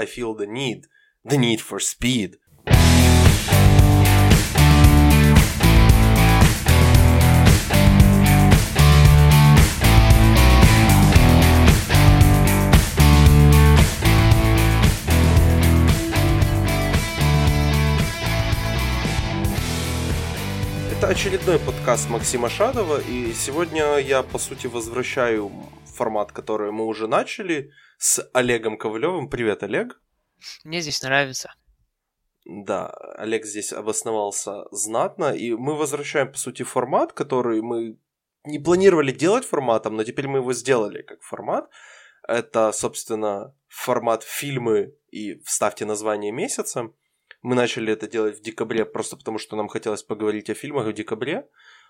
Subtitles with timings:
[0.00, 0.86] I feel the need,
[1.26, 2.38] the need for speed.
[21.02, 25.50] Очередной подкаст Максима Шадова, и сегодня я, по сути, возвращаю
[26.00, 29.28] формат, который мы уже начали, с Олегом Ковалевым.
[29.28, 30.00] Привет, Олег.
[30.64, 31.52] Мне здесь нравится.
[32.46, 37.98] Да, Олег здесь обосновался знатно, и мы возвращаем, по сути, формат, который мы
[38.44, 41.68] не планировали делать форматом, но теперь мы его сделали как формат.
[42.26, 46.94] Это, собственно, формат фильмы и вставьте название месяца.
[47.42, 50.94] Мы начали это делать в декабре просто потому, что нам хотелось поговорить о фильмах в
[50.94, 51.46] декабре.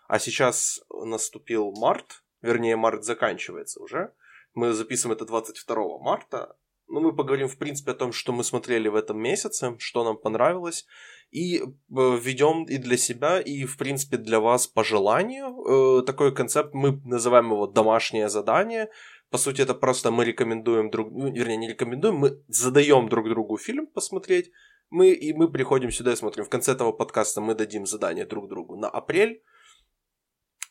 [0.09, 4.13] А сейчас наступил март, вернее, март заканчивается уже.
[4.55, 6.57] Мы записываем это 22 марта.
[6.89, 10.17] Ну, мы поговорим, в принципе, о том, что мы смотрели в этом месяце, что нам
[10.17, 10.87] понравилось.
[11.31, 16.35] И э, введем и для себя, и, в принципе, для вас по желанию э, такой
[16.35, 16.75] концепт.
[16.75, 18.89] Мы называем его «домашнее задание».
[19.31, 21.13] По сути, это просто мы рекомендуем друг...
[21.13, 24.51] Ну, вернее, не рекомендуем, мы задаем друг другу фильм посмотреть,
[24.91, 26.45] мы, и мы приходим сюда и смотрим.
[26.45, 29.41] В конце этого подкаста мы дадим задание друг другу на апрель.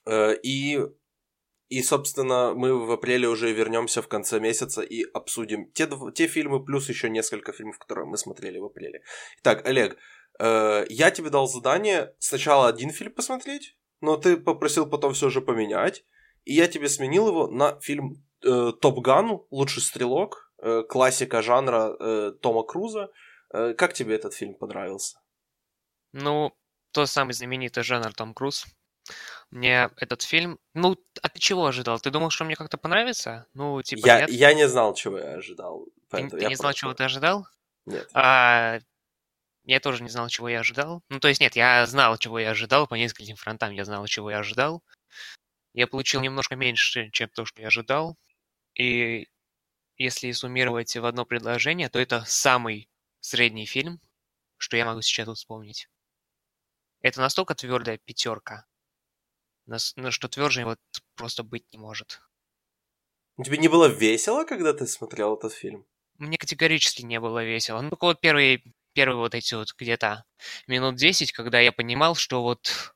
[0.06, 0.86] Э, и,
[1.70, 6.64] и, собственно, мы в апреле уже вернемся в конце месяца и обсудим те, те фильмы,
[6.64, 9.02] плюс еще несколько фильмов, которые мы смотрели в апреле.
[9.42, 9.98] Итак, Олег,
[10.40, 15.42] э, я тебе дал задание сначала один фильм посмотреть, но ты попросил потом все же
[15.42, 16.04] поменять.
[16.44, 20.52] И я тебе сменил его на фильм э, Топ Ган, лучший стрелок,
[20.90, 23.12] классика жанра Тома Круза.
[23.54, 25.22] Э, как тебе этот фильм понравился?
[26.12, 26.52] Ну,
[26.92, 28.66] тот самый знаменитый жанр Том Круз.
[29.52, 30.60] Мне этот фильм...
[30.74, 32.00] Ну, а ты чего ожидал?
[32.00, 33.48] Ты думал, что мне как-то понравится?
[33.54, 34.30] Ну, типа, я, нет?
[34.30, 35.88] я не знал, чего я ожидал.
[36.10, 37.48] Ты, ты не знал, чего ты ожидал?
[37.86, 38.08] Нет.
[38.14, 38.80] А,
[39.64, 41.04] я тоже не знал, чего я ожидал.
[41.10, 44.30] Ну, то есть, нет, я знал, чего я ожидал, по нескольким фронтам я знал, чего
[44.30, 44.84] я ожидал.
[45.74, 48.18] Я получил немножко меньше, чем то, что я ожидал.
[48.76, 49.28] И
[49.98, 54.00] если суммировать в одно предложение, то это самый средний фильм,
[54.58, 55.90] что я могу сейчас вспомнить.
[57.02, 58.66] Это настолько твердая пятерка,
[59.96, 60.80] ну, что тверже вот
[61.16, 62.22] просто быть не может.
[63.44, 65.86] Тебе не было весело, когда ты смотрел этот фильм?
[66.18, 67.82] Мне категорически не было весело.
[67.82, 68.62] Ну, только вот первые,
[68.94, 70.26] первые вот эти вот где-то
[70.68, 72.94] минут 10, когда я понимал, что вот,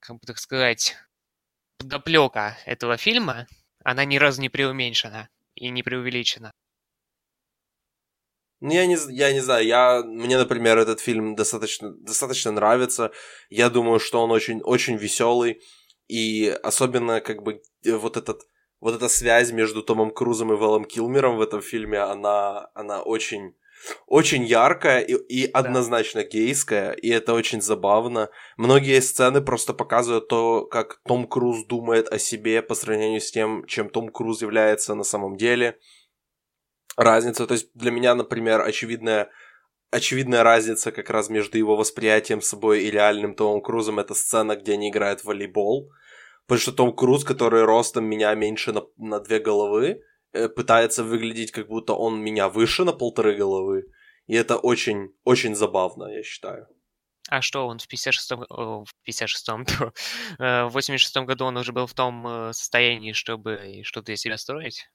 [0.00, 0.96] как бы так сказать,
[1.76, 3.46] подоплека этого фильма,
[3.84, 6.52] она ни разу не преуменьшена и не преувеличена.
[8.60, 13.12] Ну, я не, я не знаю, я, мне, например, этот фильм достаточно, достаточно нравится.
[13.50, 15.60] Я думаю, что он очень, очень веселый.
[16.08, 18.42] И особенно, как бы, э, вот этот,
[18.80, 23.54] вот эта связь между Томом Крузом и Вэллом Килмером в этом фильме, она, она очень,
[24.06, 28.30] очень яркая и, и однозначно гейская, и это очень забавно.
[28.56, 33.66] Многие сцены просто показывают то, как Том Круз думает о себе по сравнению с тем,
[33.66, 35.78] чем Том Круз является на самом деле
[36.98, 37.46] разница.
[37.46, 39.30] То есть для меня, например, очевидная
[39.90, 44.74] очевидная разница как раз между его восприятием собой и реальным Томом Крузом это сцена, где
[44.74, 45.90] они играют в волейбол.
[46.46, 51.52] Потому что Том Круз, который ростом меня меньше на, на две головы, э, пытается выглядеть,
[51.52, 53.84] как будто он меня выше на полторы головы.
[54.26, 56.66] И это очень, очень забавно, я считаю.
[57.30, 59.66] А что, он в 56-м, в 56-м,
[60.38, 64.38] э, в 86-м году он уже был в том э, состоянии, чтобы что-то из себя
[64.38, 64.88] строить?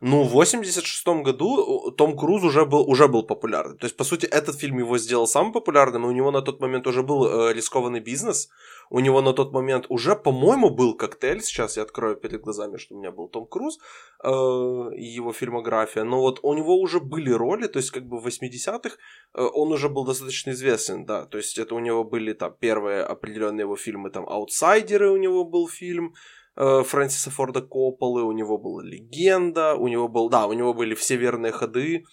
[0.00, 3.78] Ну, в 86 году Том Круз уже был, уже был популярным.
[3.78, 6.60] То есть, по сути, этот фильм его сделал самым популярным, и у него на тот
[6.60, 8.48] момент уже был э, рискованный бизнес.
[8.90, 11.40] У него на тот момент уже, по-моему, был коктейль.
[11.40, 13.78] Сейчас я открою перед глазами, что у меня был Том Круз
[14.22, 16.04] э, его фильмография.
[16.04, 18.90] Но вот у него уже были роли, то есть, как бы в 80-х
[19.34, 21.24] э, он уже был достаточно известен, да.
[21.24, 25.44] То есть, это у него были там первые определенные его фильмы, там «Аутсайдеры» у него
[25.44, 30.52] был фильм, Э, Фрэнсиса Форда Копполы, у него была легенда, у него был, да, у
[30.52, 32.04] него были все верные ходы.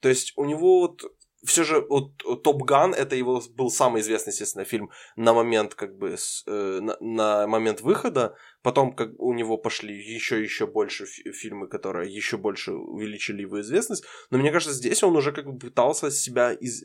[0.00, 1.02] То есть у него вот
[1.44, 5.96] все же вот Топ Ган это его был самый известный, естественно, фильм на момент как
[5.96, 8.34] бы с, э, на, на момент выхода.
[8.62, 14.04] Потом как у него пошли еще еще больше фильмы, которые еще больше увеличили его известность.
[14.30, 16.82] Но мне кажется, здесь он уже как бы пытался себя из...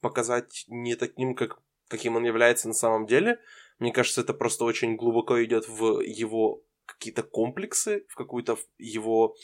[0.00, 1.58] показать не таким, как
[1.88, 3.38] каким он является на самом деле.
[3.78, 9.34] Мне кажется, это просто очень глубоко идет в его какие-то комплексы, в какую-то его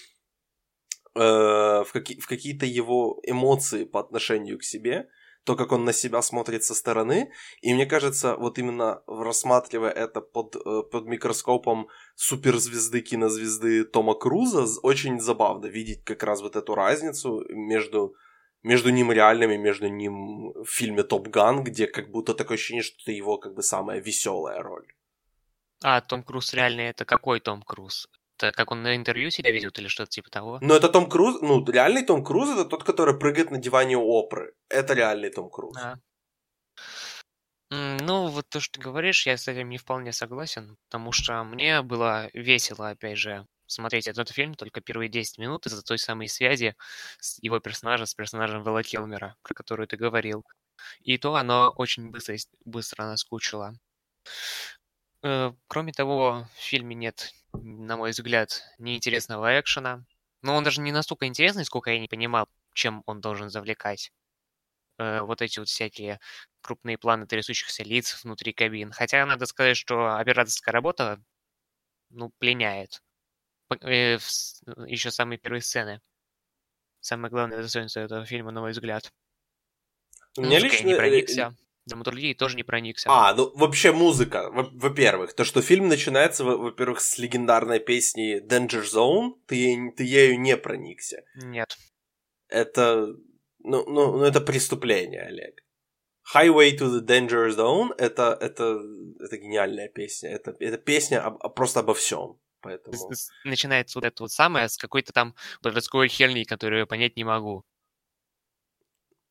[1.15, 5.09] э, в, какие, в какие-то его эмоции по отношению к себе.
[5.45, 7.33] то, как он на себя смотрит со стороны.
[7.63, 14.67] И мне кажется, вот именно рассматривая это под, э, под микроскопом суперзвезды, кинозвезды Тома Круза,
[14.83, 18.15] очень забавно видеть как раз вот эту разницу между
[18.63, 22.97] между ним реальными, между ним в фильме Топ Ган, где как будто такое ощущение, что
[23.03, 24.87] это его как бы самая веселая роль.
[25.83, 28.09] А, Том Круз реальный это какой Том Круз?
[28.39, 30.59] Это как он на интервью себя ведет или что-то типа того?
[30.63, 34.09] Ну, это Том Круз, ну, реальный Том Круз это тот, который прыгает на диване у
[34.13, 34.55] Опры.
[34.69, 35.77] Это реальный Том Круз.
[35.77, 35.97] А.
[37.71, 41.81] Ну, вот то, что ты говоришь, я с этим не вполне согласен, потому что мне
[41.83, 46.77] было весело, опять же, смотреть этот фильм только первые 10 минут из-за той самой связи
[47.41, 50.45] его персонажем, с персонажем Вэлла Килмера, про которую ты говорил.
[51.01, 53.75] И то оно очень быстро, быстро наскучило.
[55.23, 60.05] Э, кроме того, в фильме нет, на мой взгляд, неинтересного экшена.
[60.43, 64.13] Но он даже не настолько интересный, сколько я не понимал, чем он должен завлекать.
[64.99, 66.21] Э, вот эти вот всякие
[66.61, 68.93] крупные планы трясущихся лиц внутри кабин.
[68.93, 71.23] Хотя надо сказать, что операторская работа,
[72.11, 73.03] ну, пленяет.
[73.81, 74.19] Э,
[74.87, 76.01] еще самые первые сцены.
[77.01, 79.13] Самое главное достоинство этого фильма, на мой взгляд.
[80.37, 80.87] Мне лично...
[80.87, 81.57] не проникся.
[81.85, 83.09] Драматургии тоже не проникся.
[83.11, 85.35] А, ну вообще музыка, во-первых.
[85.35, 91.25] То, что фильм начинается, во-первых, с легендарной песни Danger Zone, ты, ты ею не проникся.
[91.35, 91.77] Нет.
[92.49, 93.09] Это,
[93.59, 95.61] ну, ну, ну, это преступление, Олег.
[96.35, 98.81] Highway to the Danger Zone это, это,
[99.19, 100.31] это гениальная песня.
[100.31, 102.39] Это, это песня об, просто обо всем.
[102.63, 102.97] Поэтому...
[103.45, 107.65] Начинается вот это вот самое с какой-то там подростковой херни, которую я понять не могу.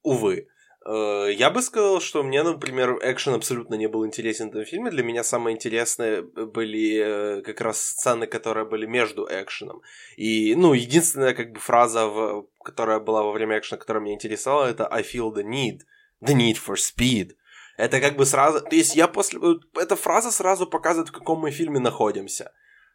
[0.03, 0.47] Увы.
[0.85, 4.91] Э, я бы сказал, что мне, например, экшен абсолютно не был интересен в этом фильме.
[4.91, 9.81] Для меня самые интересные были э, как раз сцены, которые были между экшеном.
[10.17, 14.65] И, ну, единственная как бы фраза, в, которая была во время экшена, которая меня интересовала,
[14.65, 15.81] это I feel the need.
[16.21, 17.35] The need for speed.
[17.77, 18.61] Это как бы сразу...
[18.61, 19.39] То есть я после...
[19.75, 22.51] Эта фраза сразу показывает, в каком мы фильме находимся.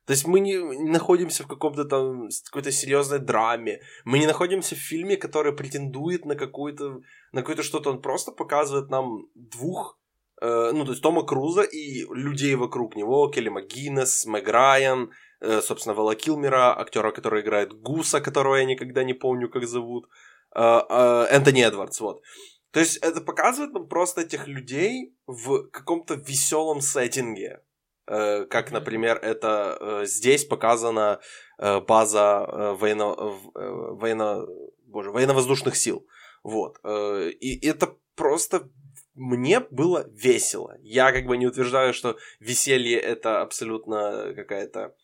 [0.07, 3.81] То есть мы не находимся в каком-то там какой-то серьезной драме.
[4.05, 7.01] Мы не находимся в фильме, который претендует на какую-то
[7.33, 7.91] на какое-то что-то.
[7.91, 9.99] Он просто показывает нам двух,
[10.41, 15.11] э, ну то есть Тома Круза и людей вокруг него, Келли МcГиннес, Мэг Райан,
[15.41, 20.07] э, собственно, Вэлла Килмера, актера, который играет Гуса, которого я никогда не помню, как зовут,
[20.55, 22.23] э, э, Энтони Эдвардс, вот.
[22.71, 27.61] То есть это показывает нам просто этих людей в каком-то веселом сеттинге.
[28.09, 31.21] Э, как, например, это э, здесь показана
[31.59, 33.15] э, база военно,
[33.55, 34.47] военно,
[34.87, 36.07] боже, военно-воздушных сил.
[36.45, 36.79] Вот.
[36.85, 38.71] И это просто
[39.15, 40.77] мне было весело.
[40.81, 44.95] Я как бы не утверждаю, что веселье это абсолютно какая-то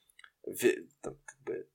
[1.00, 1.66] там, как бы,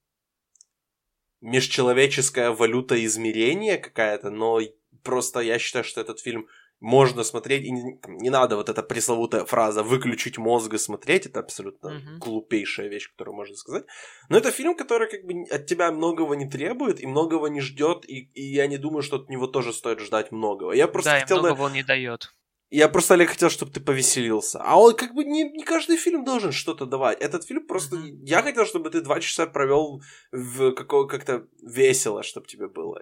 [1.42, 4.62] межчеловеческая валюта измерения какая-то, но
[5.04, 6.48] просто я считаю, что этот фильм
[6.80, 11.26] можно смотреть, и не, там, не надо вот эта пресловутая фраза «выключить мозг и смотреть»,
[11.26, 12.18] это абсолютно mm-hmm.
[12.20, 13.86] глупейшая вещь, которую можно сказать.
[14.30, 18.06] Но это фильм, который как бы от тебя многого не требует и многого не ждет,
[18.08, 20.74] и, и я не думаю, что от него тоже стоит ждать многого.
[20.74, 22.34] Я просто да, хотел и многого он не дает.
[22.70, 24.60] Я просто, Олег, хотел, чтобы ты повеселился.
[24.62, 27.18] А он как бы не, не каждый фильм должен что-то давать.
[27.22, 27.96] Этот фильм просто...
[27.96, 28.26] Mm-hmm.
[28.26, 30.02] Я хотел, чтобы ты два часа провел
[30.34, 33.00] в какого как-то весело, чтобы тебе было.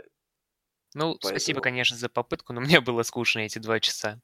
[0.96, 1.30] Ну, Поэтому...
[1.30, 4.20] спасибо, конечно, за попытку, но мне было скучно эти два часа.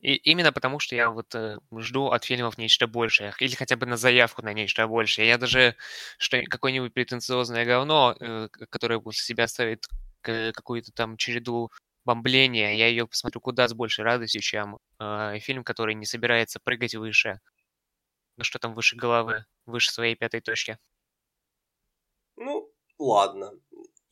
[0.00, 3.86] И именно потому, что я вот э, жду от фильмов нечто большее, или хотя бы
[3.86, 5.28] на заявку на нечто большее.
[5.28, 5.76] Я даже
[6.18, 9.86] что какое-нибудь претенциозное говно, э, которое после себя ставит
[10.20, 11.70] какую-то там череду
[12.04, 16.96] бомбления, я ее посмотрю куда с большей радостью, чем э, фильм, который не собирается прыгать
[16.96, 17.40] выше.
[18.36, 20.78] Ну что там выше головы, выше своей пятой точки.
[22.36, 23.52] Ну, ладно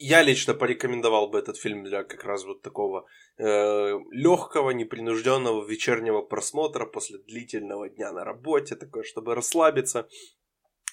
[0.00, 6.22] я лично порекомендовал бы этот фильм для как раз вот такого э, легкого, непринужденного вечернего
[6.22, 10.08] просмотра после длительного дня на работе, такое, чтобы расслабиться,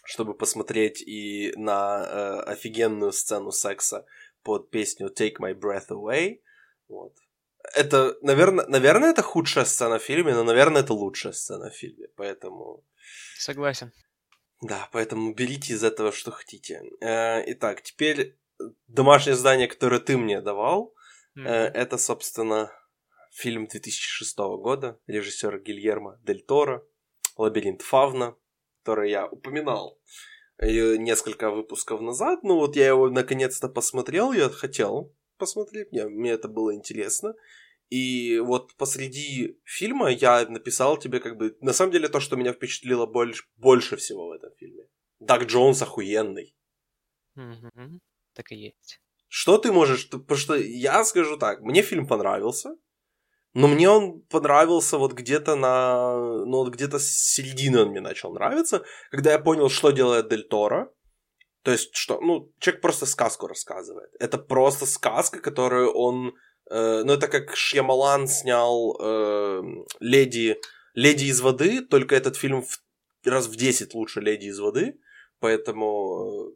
[0.03, 4.05] чтобы посмотреть и на э, офигенную сцену секса
[4.43, 6.41] под песню Take My Breath Away.
[6.89, 7.13] Вот.
[7.75, 12.09] Это, наверное, наверное, это худшая сцена в фильме, но, наверное, это лучшая сцена в фильме,
[12.17, 12.83] поэтому...
[13.37, 13.93] Согласен.
[14.61, 16.81] Да, поэтому берите из этого, что хотите.
[16.99, 18.35] Э, итак, теперь
[18.87, 20.93] домашнее задание, которое ты мне давал,
[21.37, 21.47] mm-hmm.
[21.47, 22.71] это, собственно,
[23.31, 26.83] фильм 2006 года режиссера Гильермо Дель Торо
[27.37, 28.35] «Лабиринт Фавна»,
[28.81, 29.99] который я упоминал
[30.57, 32.43] э, несколько выпусков назад.
[32.43, 37.35] Ну вот я его наконец-то посмотрел, я хотел посмотреть, мне, мне это было интересно.
[37.89, 41.55] И вот посреди фильма я написал тебе как бы...
[41.61, 44.89] На самом деле то, что меня впечатлило больше, больше всего в этом фильме.
[45.19, 46.55] Даг Джонс охуенный.
[47.37, 47.99] Mm-hmm
[48.37, 49.01] так и есть.
[49.27, 50.09] Что ты можешь...
[50.09, 52.75] Потому что я скажу так, мне фильм понравился.
[53.53, 56.15] Но мне он понравился вот где-то на...
[56.45, 60.47] Ну, вот где-то с середины он мне начал нравиться, когда я понял, что делает Дель
[60.47, 60.93] Торо.
[61.63, 64.11] То есть, что, ну, человек просто сказку рассказывает.
[64.19, 66.35] Это просто сказка, которую он...
[66.69, 69.61] Э, ну, это как Шьямалан снял э,
[69.99, 70.57] «Леди»,
[70.93, 72.79] «Леди из воды», только этот фильм в,
[73.25, 74.99] раз в 10 лучше «Леди из воды»,
[75.39, 76.53] поэтому...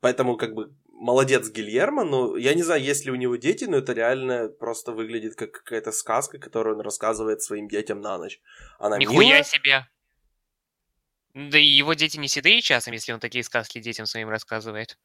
[0.00, 3.78] Поэтому, как бы, молодец Гильермо, но я не знаю, есть ли у него дети, но
[3.78, 8.40] это реально просто выглядит как какая-то сказка, которую он рассказывает своим детям на ночь.
[8.78, 9.42] Она Нихуя милая.
[9.42, 9.86] себе!
[11.34, 14.96] Да и его дети не седые часом, если он такие сказки детям своим рассказывает.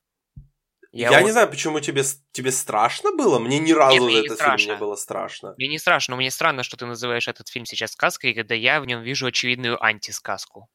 [0.92, 1.26] Я, я вот...
[1.26, 3.40] не знаю, почему тебе, тебе страшно было?
[3.40, 5.56] Мне ни разу Нет, мне этот фильм не было страшно.
[5.58, 8.80] Мне не страшно, но мне странно, что ты называешь этот фильм сейчас сказкой, когда я
[8.82, 10.70] в нем вижу очевидную антисказку.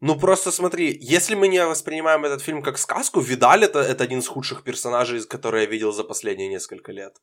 [0.00, 4.20] Ну просто смотри, если мы не воспринимаем этот фильм как сказку, Видаль это, это один
[4.20, 7.16] из худших персонажей, которые я видел за последние несколько лет.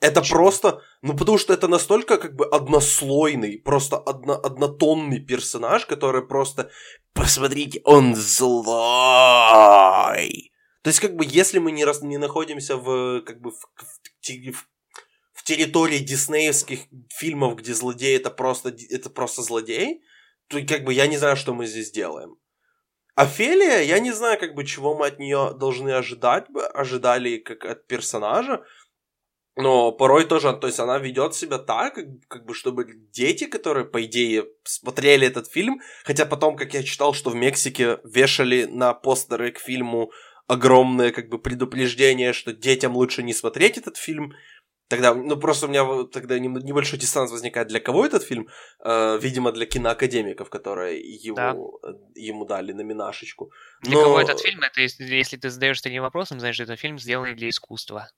[0.00, 0.38] Это Почему?
[0.38, 6.70] просто, ну потому что это настолько как бы однослойный, просто одно, однотонный персонаж, который просто,
[7.14, 8.68] посмотрите, он злой.
[10.82, 13.98] То есть как бы если мы не, раз, не находимся в как бы в, в,
[14.52, 14.66] в,
[15.32, 20.00] в территории диснеевских фильмов, где злодей это просто, это просто злодей,
[20.48, 22.36] как бы я не знаю, что мы здесь делаем.
[23.14, 27.86] Офелия, я не знаю, как бы, чего мы от нее должны ожидать, ожидали как от
[27.88, 28.62] персонажа,
[29.56, 33.86] но порой тоже, то есть она ведет себя так, как, как бы, чтобы дети, которые,
[33.86, 38.94] по идее, смотрели этот фильм, хотя потом, как я читал, что в Мексике вешали на
[38.94, 40.12] постеры к фильму
[40.46, 44.32] огромное, как бы, предупреждение, что детям лучше не смотреть этот фильм,
[44.88, 48.48] Тогда, ну просто у меня тогда небольшой дистанс возникает, для кого этот фильм?
[48.82, 51.52] Э, видимо, для киноакадемиков, которые его, да.
[51.52, 53.52] Э, ему дали номинашечку.
[53.82, 54.02] Для Но...
[54.04, 54.62] кого этот фильм?
[54.62, 58.08] Это если, если ты задаешь таким вопросом, значит, это фильм сделанный для искусства.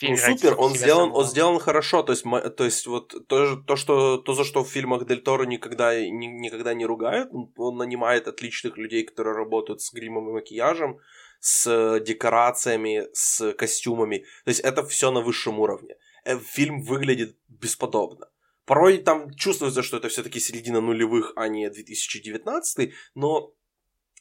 [0.00, 1.18] Фильм ну супер, он сделан, самого.
[1.18, 2.24] он сделан хорошо, то есть,
[2.56, 6.24] то есть вот то, то, что, то, за что в фильмах Дель Торо никогда, ни,
[6.24, 7.28] никогда не ругают,
[7.58, 11.00] он нанимает отличных людей, которые работают с гримом и макияжем,
[11.40, 14.18] с декорациями, с костюмами.
[14.44, 15.96] То есть это все на высшем уровне.
[16.24, 18.28] Э, фильм выглядит бесподобно.
[18.66, 23.54] Порой там чувствуется, что это все-таки середина нулевых, а не 2019, но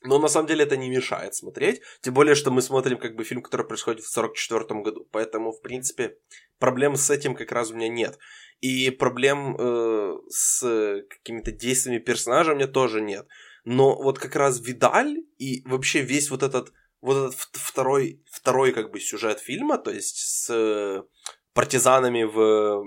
[0.02, 1.82] но на самом деле это не мешает смотреть.
[2.02, 5.08] Тем более, что мы смотрим как бы фильм, который происходит в 1944 году.
[5.12, 6.18] Поэтому, в принципе,
[6.58, 8.18] проблем с этим как раз у меня нет.
[8.62, 13.28] И проблем э, с какими-то действиями персонажа у меня тоже нет.
[13.66, 16.72] Но вот как раз Видаль и вообще весь вот этот
[17.02, 21.06] вот этот второй, второй как бы сюжет фильма, то есть с
[21.54, 22.84] партизанами в,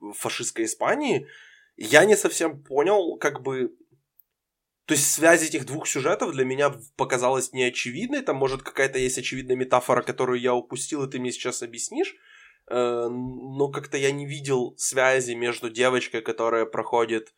[0.00, 1.26] в фашистской Испании,
[1.76, 3.74] я не совсем понял, как бы...
[4.86, 8.22] То есть связь этих двух сюжетов для меня показалась неочевидной.
[8.22, 12.16] Там, может, какая-то есть очевидная метафора, которую я упустил, и ты мне сейчас объяснишь.
[12.70, 17.34] Э, но как-то я не видел связи между девочкой, которая проходит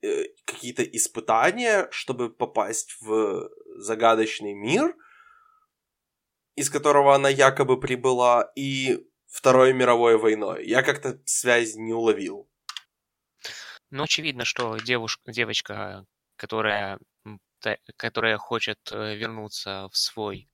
[0.00, 4.94] э, какие-то испытания, чтобы попасть в загадочный мир–
[6.56, 10.66] из которого она якобы прибыла, и Второй мировой войной.
[10.66, 12.48] Я как-то связь не уловил.
[13.90, 16.98] Ну, очевидно, что девушка, девочка, которая,
[17.96, 20.48] которая хочет э, вернуться в свой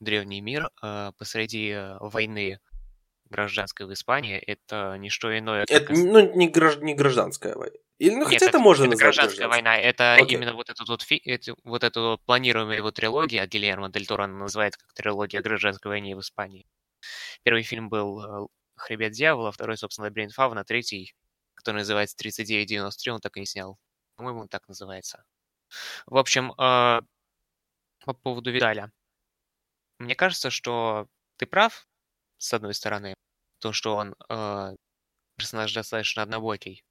[0.00, 2.58] древний мир э, посреди э, войны
[3.28, 5.82] гражданской в Испании, это не что иное, как...
[5.82, 6.80] Это, ну, не, гражд...
[6.80, 7.76] не гражданская война.
[8.02, 9.78] Или, ну, хотя Нет, это, можно это назвать гражданская война.
[9.78, 10.26] Это okay.
[10.26, 14.76] именно вот эту вот, это, вот эту планируемую его трилогию, а Гильермо Дель Торо называет
[14.76, 16.66] как трилогия гражданской войны в Испании.
[17.44, 21.14] Первый фильм был э, «Хребет дьявола», второй, собственно, «Лабиринт Фавна», третий,
[21.54, 23.78] который называется «3993», он так и не снял.
[24.16, 25.22] По-моему, он так называется.
[26.06, 27.02] В общем, э,
[28.04, 28.90] по поводу Видаля.
[30.00, 31.06] Мне кажется, что
[31.36, 31.86] ты прав,
[32.38, 33.14] с одной стороны,
[33.60, 34.74] то, что он э,
[35.36, 36.82] персонаж достаточно однобокий.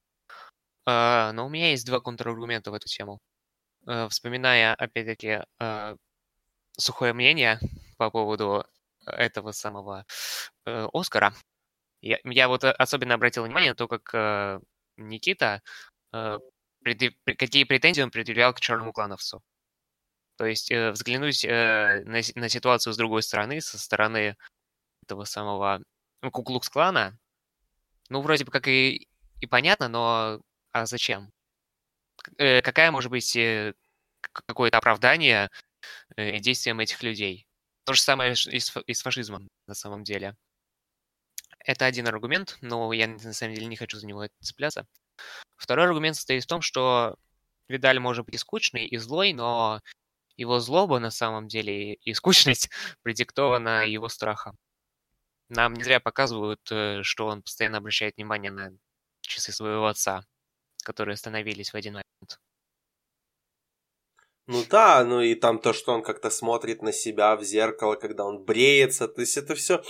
[0.85, 3.19] А, но у меня есть два контраргумента в эту тему.
[3.87, 5.95] А, вспоминая, опять-таки, а,
[6.77, 7.59] сухое мнение
[7.97, 8.65] по поводу
[9.05, 10.05] этого самого
[10.65, 11.33] э, Оскара,
[12.01, 14.59] я, я вот особенно обратил внимание на то, как э,
[14.97, 15.61] Никита,
[16.13, 16.39] э,
[16.83, 19.41] какие претензии он предъявлял к черному клановцу.
[20.37, 24.35] То есть э, взглянуть э, на, на ситуацию с другой стороны, со стороны
[25.03, 25.81] этого самого
[26.21, 27.17] ну, Куклукс-клана,
[28.09, 29.07] ну, вроде бы как и,
[29.39, 31.31] и понятно, но а зачем?
[32.37, 33.73] Э, какая может быть э,
[34.21, 35.49] какое-то оправдание
[36.15, 37.47] э, действиям этих людей?
[37.85, 40.35] То же самое и с, фашизмом на самом деле.
[41.59, 44.87] Это один аргумент, но я на самом деле не хочу за него цепляться.
[45.57, 47.17] Второй аргумент состоит в том, что
[47.67, 49.81] Видаль может быть и скучный, и злой, но
[50.37, 52.69] его злоба на самом деле и скучность
[53.03, 54.57] продиктована его страхом.
[55.49, 58.71] Нам не зря показывают, что он постоянно обращает внимание на
[59.21, 60.25] часы своего отца,
[60.83, 62.39] которые остановились в один момент.
[64.47, 68.25] Ну да, ну и там то, что он как-то смотрит на себя в зеркало, когда
[68.25, 69.81] он бреется, то есть это все...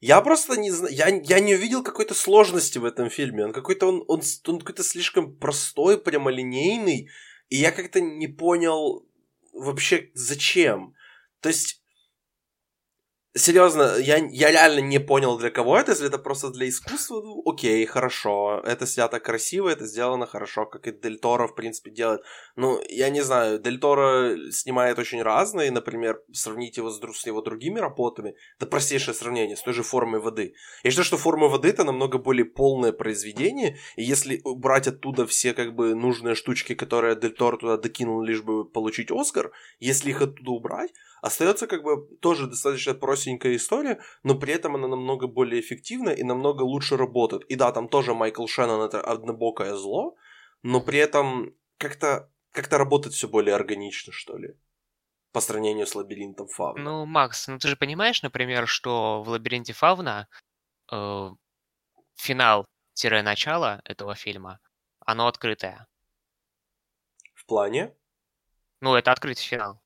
[0.00, 3.44] Я просто не знаю, я, я не увидел какой-то сложности в этом фильме.
[3.44, 7.08] Он какой-то, он, он, он какой-то слишком простой, прямолинейный,
[7.48, 9.06] и я как-то не понял
[9.52, 10.94] вообще зачем.
[11.40, 11.81] То есть
[13.34, 17.42] Серьезно, я, я реально не понял, для кого это, если это просто для искусства, ну,
[17.46, 22.20] окей, хорошо, это снято красиво, это сделано хорошо, как и Дель Торо, в принципе, делает.
[22.56, 27.40] Ну, я не знаю, Дель Торо снимает очень разные, например, сравнить его с, с его
[27.40, 30.52] другими работами, это простейшее сравнение, с той же формой воды.
[30.84, 35.54] Я считаю, что форма воды это намного более полное произведение, и если брать оттуда все,
[35.54, 40.20] как бы, нужные штучки, которые Дель Торо туда докинул, лишь бы получить Оскар, если их
[40.20, 42.92] оттуда убрать, остается как бы тоже достаточно
[43.22, 47.44] простенькая история, но при этом она намного более эффективна и намного лучше работает.
[47.44, 50.16] И да, там тоже Майкл Шеннон это однобокое зло,
[50.62, 54.54] но при этом как-то как-то работает все более органично, что ли.
[55.32, 56.82] По сравнению с лабиринтом Фавна.
[56.82, 60.28] Ну, Макс, ну ты же понимаешь, например, что в лабиринте Фавна
[60.92, 61.28] э,
[62.16, 64.58] финал-начало этого фильма,
[65.06, 65.86] оно открытое.
[67.34, 67.94] В плане?
[68.80, 69.80] Ну, это открытый финал.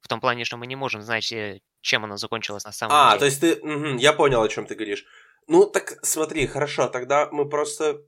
[0.00, 3.04] В том плане, что мы не можем знать, э, чем оно закончилось на самом а,
[3.04, 3.16] деле.
[3.16, 3.54] А, то есть ты...
[3.56, 5.04] Угу, я понял, о чем ты говоришь.
[5.48, 8.02] Ну, так смотри, хорошо, тогда мы просто...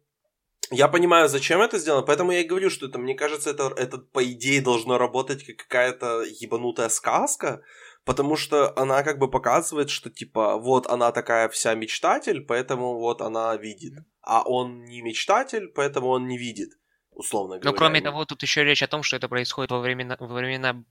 [0.70, 3.98] Я понимаю, зачем это сделано, поэтому я и говорю, что это, мне кажется, это, это
[3.98, 7.60] по идее должно работать как какая-то ебанутая сказка,
[8.04, 13.20] потому что она как бы показывает, что типа вот она такая вся мечтатель, поэтому вот
[13.20, 16.70] она видит, а он не мечтатель, поэтому он не видит,
[17.10, 17.70] условно говоря.
[17.70, 20.82] Ну, кроме того, тут еще речь о том, что это происходит во времена, во времена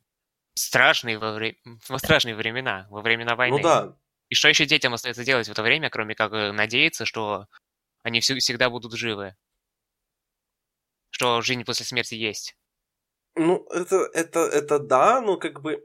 [0.55, 1.57] страшные, во, вре...
[1.97, 3.57] страшные времена, во времена войны.
[3.57, 3.97] Ну да.
[4.29, 7.47] И что еще детям остается делать в это время, кроме как э, надеяться, что
[8.03, 9.35] они всегда будут живы?
[11.11, 12.57] Что жизнь после смерти есть?
[13.35, 15.83] Ну, это, это, это да, но как бы...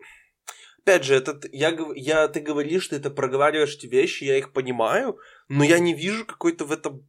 [0.80, 5.18] Опять же, это, я, я, ты говоришь, ты это проговариваешь эти вещи, я их понимаю,
[5.48, 7.06] но я не вижу какой-то в этом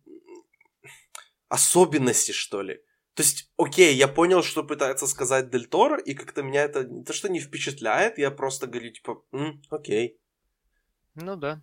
[1.48, 2.82] особенности, что ли.
[3.20, 7.04] То есть, окей, я понял, что пытается сказать Дель Торо, и как-то меня это не
[7.04, 10.18] то, что не впечатляет, я просто говорю, типа, М, окей.
[11.16, 11.62] Ну да.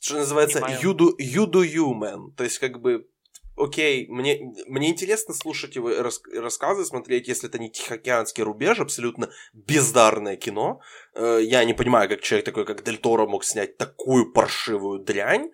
[0.00, 2.34] Что называется, you do, you do you, man.
[2.34, 3.10] То есть, как бы,
[3.58, 9.28] окей, мне, мне интересно слушать его рас, рассказы, смотреть, если это не Тихоокеанский рубеж, абсолютно
[9.52, 10.80] бездарное кино.
[11.12, 15.50] Э, я не понимаю, как человек такой, как Дель Торо мог снять такую паршивую дрянь.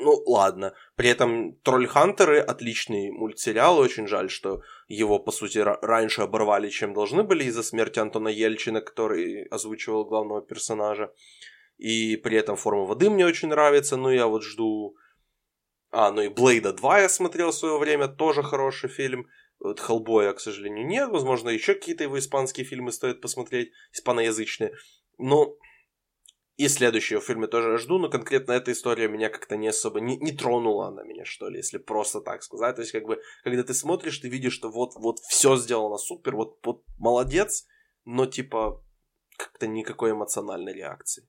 [0.00, 0.74] Ну, ладно.
[0.94, 3.78] При этом Тролльхантеры отличный мультсериал.
[3.78, 8.80] Очень жаль, что его, по сути, раньше оборвали, чем должны были из-за смерти Антона Ельчина,
[8.80, 11.12] который озвучивал главного персонажа.
[11.78, 13.96] И при этом «Форма воды» мне очень нравится.
[13.96, 14.94] Ну, я вот жду...
[15.90, 18.06] А, ну и «Блейда 2» я смотрел в свое время.
[18.06, 19.26] Тоже хороший фильм.
[19.58, 21.08] Вот «Хеллбоя», к сожалению, нет.
[21.08, 23.72] Возможно, еще какие-то его испанские фильмы стоит посмотреть.
[23.92, 24.74] Испаноязычные.
[25.18, 25.56] Но
[26.58, 30.32] и следующего фильма тоже жду, но конкретно эта история меня как-то не особо не, не
[30.32, 32.74] тронула она меня, что ли, если просто так сказать.
[32.74, 36.34] То есть, как бы, когда ты смотришь, ты видишь, что вот, вот все сделано супер,
[36.34, 37.64] вот, вот молодец,
[38.04, 38.84] но типа
[39.36, 41.28] как-то никакой эмоциональной реакции.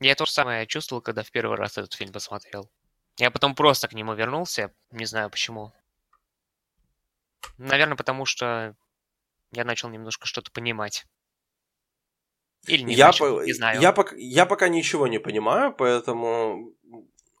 [0.00, 2.70] Я то же самое чувствовал, когда в первый раз этот фильм посмотрел.
[3.18, 5.74] Я потом просто к нему вернулся, не знаю почему.
[7.58, 8.74] Наверное, потому что
[9.50, 11.04] я начал немножко что-то понимать.
[12.66, 13.44] Или не, я, начал, по...
[13.44, 13.80] не знаю.
[13.80, 16.72] Я, пока, я пока ничего не понимаю, поэтому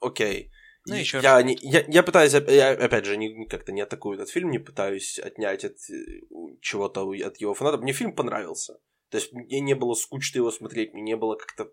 [0.00, 0.50] окей.
[0.86, 4.30] Ну, еще я, не, я, я пытаюсь, я, опять же, не, как-то не атакую этот
[4.30, 6.20] фильм, не пытаюсь отнять от э,
[6.60, 7.82] чего-то от его фанатов.
[7.82, 8.80] Мне фильм понравился.
[9.10, 11.70] То есть мне не было скучно его смотреть, мне не было как-то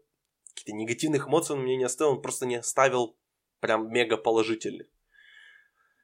[0.49, 3.17] каких-то негативных эмоций, он мне не оставил, он просто не оставил
[3.61, 4.87] прям мега положительных.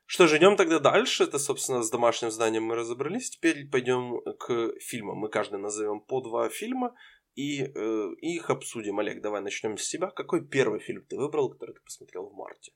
[0.08, 1.24] Что же, идем тогда дальше.
[1.24, 3.32] Это, собственно, с домашним зданием мы разобрались.
[3.32, 5.18] Теперь пойдем к фильмам.
[5.18, 6.96] Мы каждый назовем по два фильма
[7.36, 9.00] и э, их обсудим.
[9.00, 10.08] Олег, давай начнем с тебя.
[10.08, 12.72] Какой первый фильм ты выбрал, который ты посмотрел в марте?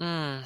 [0.00, 0.44] Mm.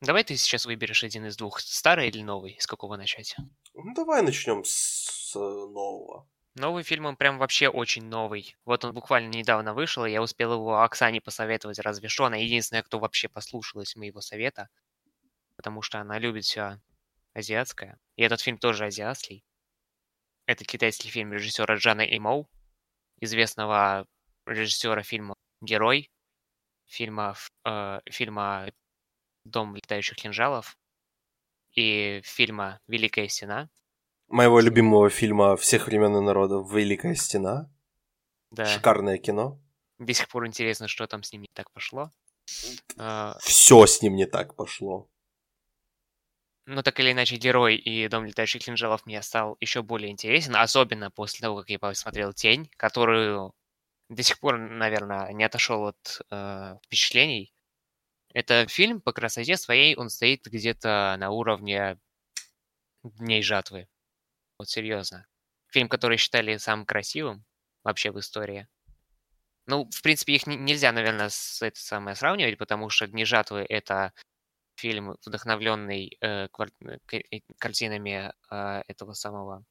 [0.00, 3.36] Давай ты сейчас выберешь один из двух, старый или новый, с какого начать?
[3.74, 6.28] Ну, давай начнем с нового.
[6.54, 8.56] Новый фильм, он прям вообще очень новый.
[8.64, 12.24] Вот он буквально недавно вышел, и я успел его Оксане посоветовать, разве что.
[12.24, 14.68] Она единственная, кто вообще послушалась моего совета,
[15.56, 16.80] потому что она любит все
[17.32, 17.98] азиатское.
[18.16, 19.44] И этот фильм тоже азиатский.
[20.44, 22.50] Это китайский фильм режиссера Джана Имоу,
[23.22, 24.06] известного
[24.46, 26.10] режиссера фильма «Герой»,
[26.86, 28.70] фильма, э, фильма
[29.44, 30.76] «Дом летающих кинжалов»
[31.72, 33.68] и фильма «Великая стена».
[34.28, 37.70] Моего любимого фильма всех времен и народов «Великая стена».
[38.50, 38.66] Да.
[38.66, 39.58] Шикарное кино.
[39.98, 42.10] До сих пор интересно, что там с ним не так пошло.
[42.98, 45.08] А, Все с ним не так пошло.
[46.66, 51.10] Но так или иначе, герой и Дом летающих кинжалов мне стал еще более интересен, особенно
[51.10, 53.52] после того, как я посмотрел Тень, которую
[54.08, 57.52] до сих пор, наверное, не отошел от э, впечатлений.
[58.34, 61.98] Это фильм по красоте своей, он стоит где-то на уровне
[63.02, 63.88] Дней жатвы.
[64.58, 65.26] Вот серьезно.
[65.72, 67.44] Фильм, который считали самым красивым
[67.82, 68.68] вообще в истории.
[69.66, 74.12] Ну, в принципе, их нельзя, наверное, с это самое сравнивать, потому что Дни жатвы это
[74.76, 76.72] фильм, вдохновленный э, квар-
[77.10, 79.64] э, картинами э, этого самого.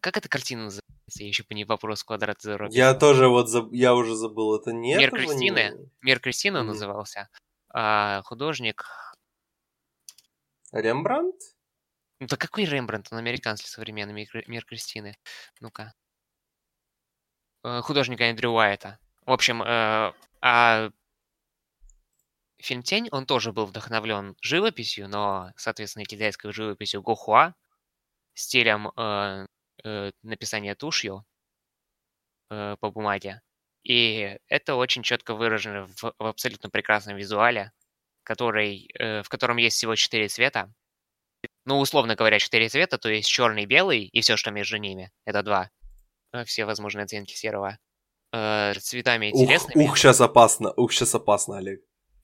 [0.00, 0.90] Как эта картина называется?
[1.18, 2.68] Я еще по ней вопрос квадрат зеро.
[2.70, 3.72] Я тоже вот заб...
[3.72, 4.98] я уже забыл, это нет.
[4.98, 5.76] Мир Кристины.
[5.76, 5.90] Не...
[6.02, 6.62] Мир Кристины mm-hmm.
[6.62, 7.28] назывался.
[7.68, 8.84] А, художник.
[10.72, 11.36] Рембрандт?
[12.20, 13.08] Ну да какой Рембрандт?
[13.10, 15.16] Он американский современный мир, мир Кристины.
[15.60, 15.94] Ну-ка.
[17.64, 18.98] Э, художника Эндрю Уайта.
[19.26, 20.90] В общем, э, а
[22.62, 27.54] фильм «Тень», он тоже был вдохновлен живописью, но, соответственно, китайской живописью Гохуа,
[28.34, 29.46] стилем э,
[29.84, 31.24] э, написания тушью
[32.50, 33.42] э, по бумаге.
[33.82, 37.72] И это очень четко выражено в, в абсолютно прекрасном визуале,
[38.22, 40.72] который, э, в котором есть всего четыре цвета.
[41.64, 45.10] Ну, условно говоря, четыре цвета, то есть черный, белый и все, что между ними.
[45.24, 45.70] Это два.
[46.32, 47.78] Э, все возможные оттенки серого.
[48.32, 49.84] Э, цветами телесными.
[49.84, 50.72] Ух, ух, сейчас опасно.
[50.76, 51.80] Ух, сейчас опасно, Олег.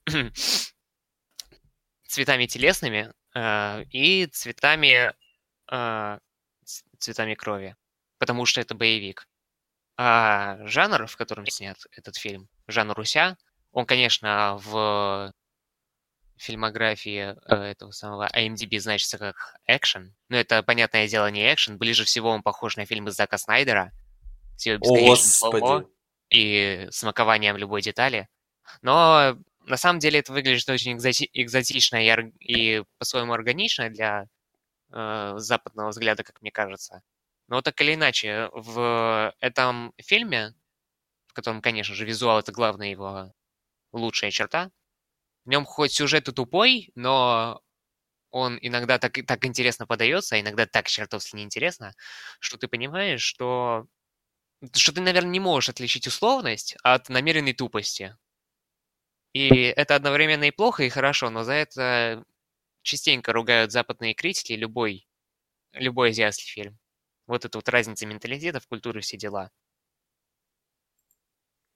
[2.07, 5.13] цветами телесными э, и цветами,
[5.71, 6.19] э,
[6.97, 7.75] цветами крови,
[8.17, 9.27] потому что это боевик.
[9.97, 13.37] А жанр, в котором снят этот фильм, жанр Руся,
[13.71, 15.33] он, конечно, в
[16.37, 20.15] фильмографии э, этого самого IMDb значится как экшен.
[20.29, 21.77] Но это, понятное дело, не экшен.
[21.77, 23.91] Ближе всего он похож на фильмы Зака Снайдера
[24.55, 25.89] с его бесконечным
[26.29, 28.29] и смакованием любой детали.
[28.81, 34.27] Но на самом деле это выглядит очень экзоти- экзотично и, и по-своему органично для
[34.93, 37.01] э, западного взгляда, как мне кажется.
[37.49, 40.55] Но так или иначе, в этом фильме,
[41.27, 43.33] в котором, конечно же, визуал это главная его
[43.93, 44.71] лучшая черта,
[45.45, 47.61] в нем хоть сюжет и тупой, но
[48.31, 51.93] он иногда так, так интересно подается, а иногда так чертовски неинтересно,
[52.39, 53.87] что ты понимаешь, что,
[54.75, 58.15] что ты, наверное, не можешь отличить условность от намеренной тупости.
[59.33, 62.23] И это одновременно и плохо, и хорошо, но за это
[62.81, 65.07] частенько ругают западные критики любой,
[65.73, 66.77] любой азиатский фильм.
[67.27, 69.51] Вот это вот разница менталитетов, культуры, все дела.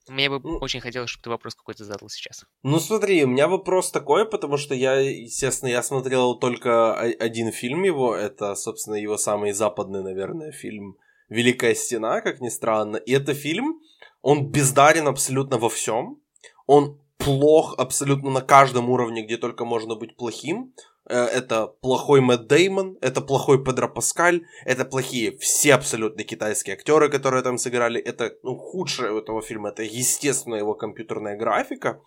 [0.07, 2.45] Мне бы ну, очень хотелось, чтобы ты вопрос какой-то задал сейчас.
[2.63, 7.83] Ну смотри, у меня вопрос такой, потому что я, естественно, я смотрел только один фильм
[7.83, 10.97] его, это, собственно, его самый западный, наверное, фильм
[11.29, 12.97] «Великая стена», как ни странно.
[12.97, 13.81] И это фильм,
[14.21, 16.21] он бездарен абсолютно во всем.
[16.65, 20.73] Он плох абсолютно на каждом уровне, где только можно быть плохим.
[21.09, 27.09] Э, это плохой Мэтт Деймон, это плохой Педро Паскаль, это плохие все абсолютно китайские актеры,
[27.09, 28.01] которые там сыграли.
[28.01, 32.01] Это ну, худшее у этого фильма, это естественно его компьютерная графика.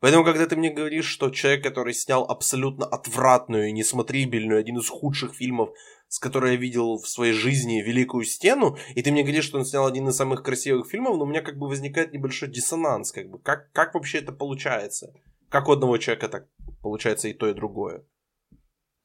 [0.00, 5.34] Поэтому, когда ты мне говоришь, что человек, который снял абсолютно отвратную, несмотрибельную, один из худших
[5.34, 5.70] фильмов
[6.08, 9.64] с которой я видел в своей жизни «Великую стену», и ты мне говоришь, что он
[9.64, 13.28] снял один из самых красивых фильмов, но у меня как бы возникает небольшой диссонанс, как
[13.28, 15.12] бы, как, как вообще это получается?
[15.48, 16.48] Как у одного человека так
[16.82, 18.06] получается и то, и другое?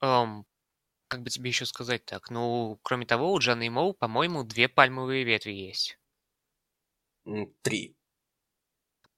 [0.04, 0.44] Um,
[1.10, 2.30] как бы тебе еще сказать так?
[2.30, 6.00] Ну, кроме того, у Джана Моу, по-моему, две пальмовые ветви есть.
[7.62, 7.98] Три.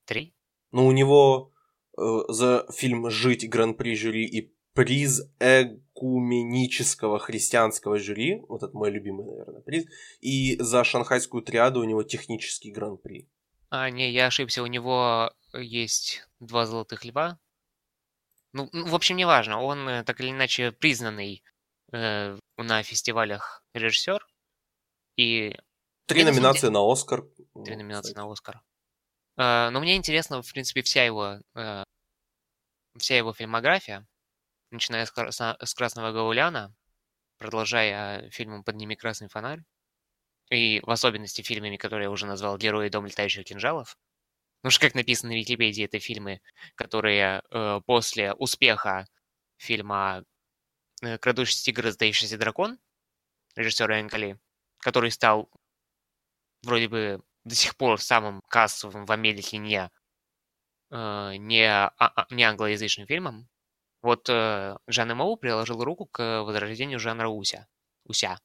[0.06, 0.34] Три?
[0.72, 1.54] Ну, у него
[1.98, 9.26] э, за фильм «Жить» гран-при жюри и приз экуменического христианского жюри, вот это мой любимый,
[9.26, 9.86] наверное, приз,
[10.20, 13.30] и за шанхайскую триаду у него технический гран-при.
[13.70, 17.40] А, не, я ошибся, у него есть два золотых льва.
[18.54, 21.42] Ну, ну в общем, неважно, он э, так или иначе признанный
[21.94, 24.26] э, на фестивалях режиссер.
[25.16, 25.56] И...
[26.06, 27.26] Три номинации на Оскар.
[27.64, 28.62] Три номинации на Оскар.
[29.38, 31.84] Э, но мне интересно, в принципе, вся его, э,
[32.98, 34.06] вся его фильмография
[34.72, 36.74] начиная с, с «Красного Гауляна»,
[37.38, 39.64] продолжая фильмом «Подними красный фонарь»,
[40.50, 43.98] и в особенности фильмами, которые я уже назвал «Герои дом летающих кинжалов»,
[44.62, 46.40] Потому что, как написано на Википедии, это фильмы,
[46.76, 49.08] которые э, после успеха
[49.58, 50.24] фильма
[51.02, 52.78] э, «Крадущийся тигр, сдающийся дракон»
[53.56, 54.40] режиссера Энкали,
[54.78, 55.50] который стал
[56.62, 59.90] вроде бы до сих пор самым кассовым в Америке не,
[60.92, 63.50] э, не, а, а, не англоязычным фильмом,
[64.02, 67.68] вот э, Жан Моу приложил руку к возрождению жанра Уся.
[68.06, 68.40] Уся.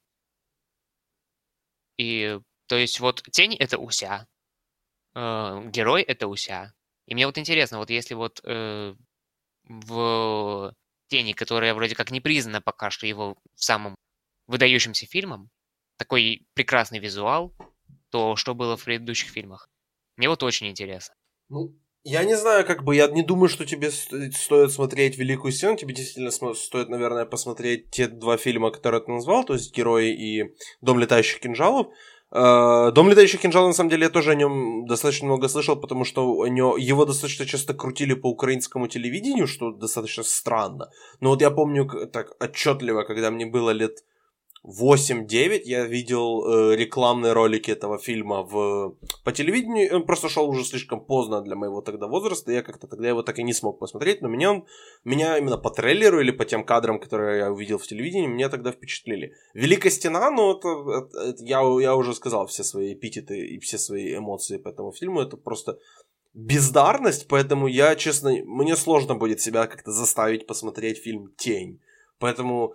[1.99, 4.27] И, то есть, вот тень— это Уся.
[5.15, 6.75] э, герой— это Уся.
[7.07, 8.95] И мне вот интересно, вот если вот э,
[9.65, 10.75] в
[11.09, 13.97] «Тени», которая вроде как не признана пока что его самым
[14.47, 15.51] выдающимся фильмом,
[15.97, 17.55] такой прекрасный визуал,
[18.11, 19.69] то что было в предыдущих фильмах?
[20.17, 21.15] Мне вот очень интересно.
[21.49, 25.77] Ну, я не знаю, как бы, я не думаю, что тебе стоит смотреть «Великую стену»,
[25.77, 30.55] тебе действительно стоит, наверное, посмотреть те два фильма, которые ты назвал, то есть «Герои» и
[30.81, 31.89] «Дом летающих кинжалов»,
[32.31, 36.05] э, Дом летающих кинжалов, на самом деле, я тоже о нем достаточно много слышал, потому
[36.05, 40.91] что его достаточно часто крутили по украинскому телевидению, что достаточно странно.
[41.19, 44.05] Но вот я помню так отчетливо, когда мне было лет
[44.67, 49.95] 8-9 я видел э, рекламные ролики этого фильма в, по телевидению.
[49.95, 52.51] Он просто шел уже слишком поздно для моего тогда возраста.
[52.51, 54.23] Я как-то тогда его так и не смог посмотреть.
[54.23, 54.67] Но меня, он,
[55.05, 58.73] меня именно по трейлеру или по тем кадрам, которые я увидел в телевидении, меня тогда
[58.73, 59.35] впечатлили.
[59.55, 63.79] Великая стена, ну, это, это, это я, я уже сказал все свои эпитеты и все
[63.79, 65.21] свои эмоции по этому фильму.
[65.21, 65.79] Это просто
[66.35, 71.81] бездарность, поэтому я, честно, мне сложно будет себя как-то заставить посмотреть фильм «Тень».
[72.19, 72.75] Поэтому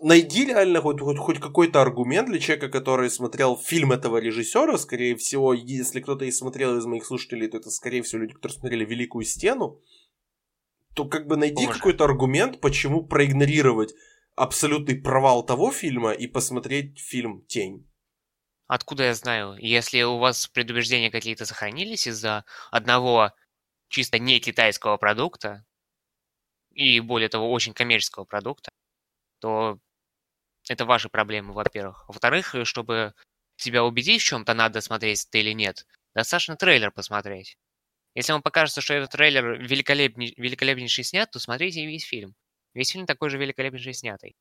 [0.00, 4.76] Найди реально хоть, хоть, хоть какой-то аргумент для человека, который смотрел фильм этого режиссера.
[4.78, 8.58] Скорее всего, если кто-то и смотрел из моих слушателей, то это, скорее всего, люди, которые
[8.58, 9.80] смотрели Великую стену.
[10.94, 11.78] То как бы найди Боже.
[11.78, 13.94] какой-то аргумент, почему проигнорировать
[14.34, 17.86] абсолютный провал того фильма и посмотреть фильм Тень.
[18.66, 19.56] Откуда я знаю?
[19.58, 23.32] Если у вас предубеждения какие-то сохранились из-за одного
[23.88, 25.64] чисто не китайского продукта,
[26.72, 28.70] и более того, очень коммерческого продукта,
[29.40, 29.78] то
[30.68, 32.04] это ваши проблемы, во-первых.
[32.08, 33.14] Во-вторых, э, чтобы
[33.56, 37.58] себя убедить в чем-то, надо смотреть это или нет, достаточно трейлер посмотреть.
[38.14, 42.34] Если вам покажется, что этот трейлер великолепней, великолепнейший снят, то смотрите весь фильм.
[42.74, 44.36] Весь фильм такой же великолепнейший снятый.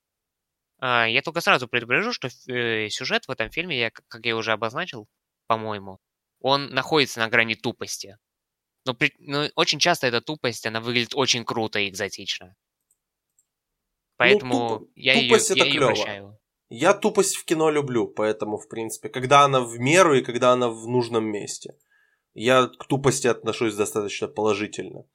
[0.80, 4.52] А, я только сразу предупрежу, что э, сюжет в этом фильме, я, как я уже
[4.54, 5.08] обозначил,
[5.48, 6.00] по-моему,
[6.42, 8.18] он находится на грани тупости.
[8.86, 12.56] Но, при, но очень часто эта тупость, она выглядит очень круто и экзотично.
[14.20, 16.38] Поэтому ну, туп, я, ее, я ее прощаю.
[16.68, 20.70] Я тупость в кино люблю, поэтому, в принципе, когда она в меру и когда она
[20.70, 21.78] в нужном месте.
[22.34, 25.06] Я к тупости отношусь достаточно положительно.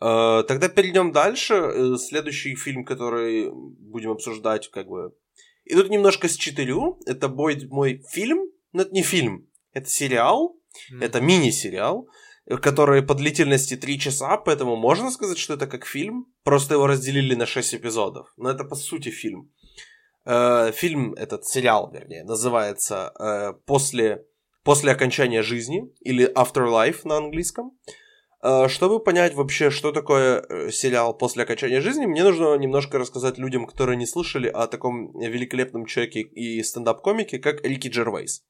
[0.00, 1.54] Э, тогда перейдем дальше.
[1.54, 5.12] Э, следующий фильм, который будем обсуждать, как бы...
[5.64, 7.00] И тут немножко считырю.
[7.04, 9.48] Это будет мой фильм, но это не фильм.
[9.72, 10.56] Это сериал,
[10.92, 11.04] mm.
[11.04, 12.08] это мини-сериал,
[12.48, 17.34] который по длительности 3 часа, поэтому можно сказать, что это как фильм, просто его разделили
[17.34, 18.32] на 6 эпизодов.
[18.36, 19.50] Но это по сути фильм.
[20.26, 24.24] Э, фильм, этот сериал, вернее, называется э, «После,
[24.64, 27.78] «После окончания жизни» или «Afterlife» на английском.
[28.42, 33.66] Э, чтобы понять вообще, что такое сериал «После окончания жизни», мне нужно немножко рассказать людям,
[33.66, 38.44] которые не слышали о таком великолепном человеке и стендап-комике, как Рики Джервейс.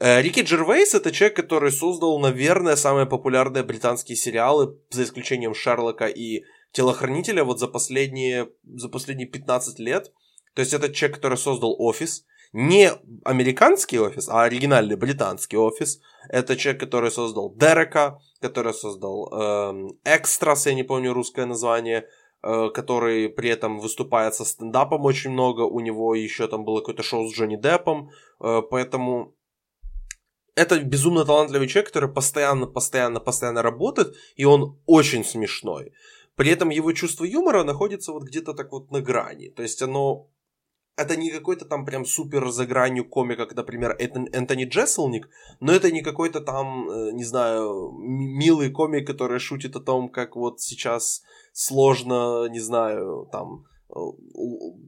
[0.00, 6.06] Э, Рики Джервейс это человек, который создал, наверное, самые популярные британские сериалы, за исключением Шерлока
[6.06, 10.12] и Телохранителя, вот за последние, за последние 15 лет.
[10.54, 12.90] То есть это человек, который создал офис, не
[13.24, 16.00] американский офис, а оригинальный британский офис.
[16.28, 22.08] Это человек, который создал Дерека, который создал эм, Экстрас, я не помню русское название,
[22.42, 25.62] э, который при этом выступает со стендапом очень много.
[25.62, 28.10] У него еще там было какое-то шоу с Джонни Деппом.
[28.40, 29.34] Э, поэтому
[30.54, 35.92] это безумно талантливый человек, который постоянно, постоянно, постоянно работает, и он очень смешной.
[36.36, 39.48] При этом его чувство юмора находится вот где-то так вот на грани.
[39.48, 40.30] То есть оно...
[40.96, 45.90] Это не какой-то там прям супер за гранью комика, как, например, Энтони Джесселник, но это
[45.90, 51.22] не какой-то там, э, не знаю, милый комик, который шутит о том, как вот сейчас
[51.52, 53.94] сложно, не знаю, там, э,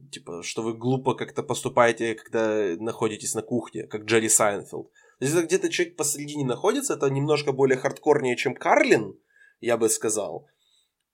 [0.09, 4.89] типа, что вы глупо как-то поступаете, когда находитесь на кухне, как Джерри Сайнфилд.
[5.19, 9.19] Это где-то человек посередине находится, это немножко более хардкорнее, чем Карлин,
[9.59, 10.47] я бы сказал.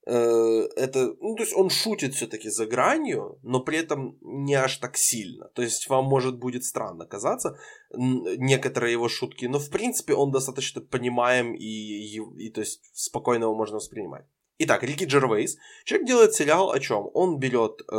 [0.06, 4.76] Э, это, ну, то есть он шутит все-таки за гранью, но при этом не аж
[4.76, 5.48] так сильно.
[5.54, 7.58] То есть вам может будет странно казаться
[7.90, 13.44] некоторые его шутки, но в принципе он достаточно понимаем и, и, и то есть спокойно
[13.44, 14.26] его можно воспринимать.
[14.58, 15.56] Итак, Рики Джервейс.
[15.84, 17.10] Человек делает сериал о чем?
[17.12, 17.96] Он берет э,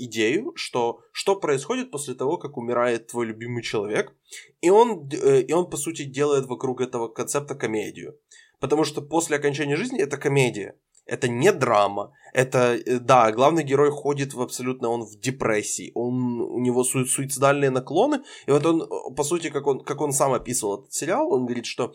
[0.00, 4.12] идею, что что происходит после того, как умирает твой любимый человек,
[4.60, 8.18] и он, э, и он по сути делает вокруг этого концепта комедию.
[8.58, 10.76] Потому что после окончания жизни это комедия.
[11.06, 12.12] Это не драма.
[12.32, 15.92] Это, э, да, главный герой ходит в абсолютно, он в депрессии.
[15.94, 18.22] Он, у него су- суицидальные наклоны.
[18.46, 21.44] И вот он, э, по сути, как он, как он сам описывал этот сериал, он
[21.44, 21.92] говорит, что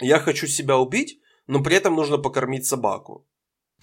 [0.00, 3.26] я хочу себя убить, но при этом нужно покормить собаку.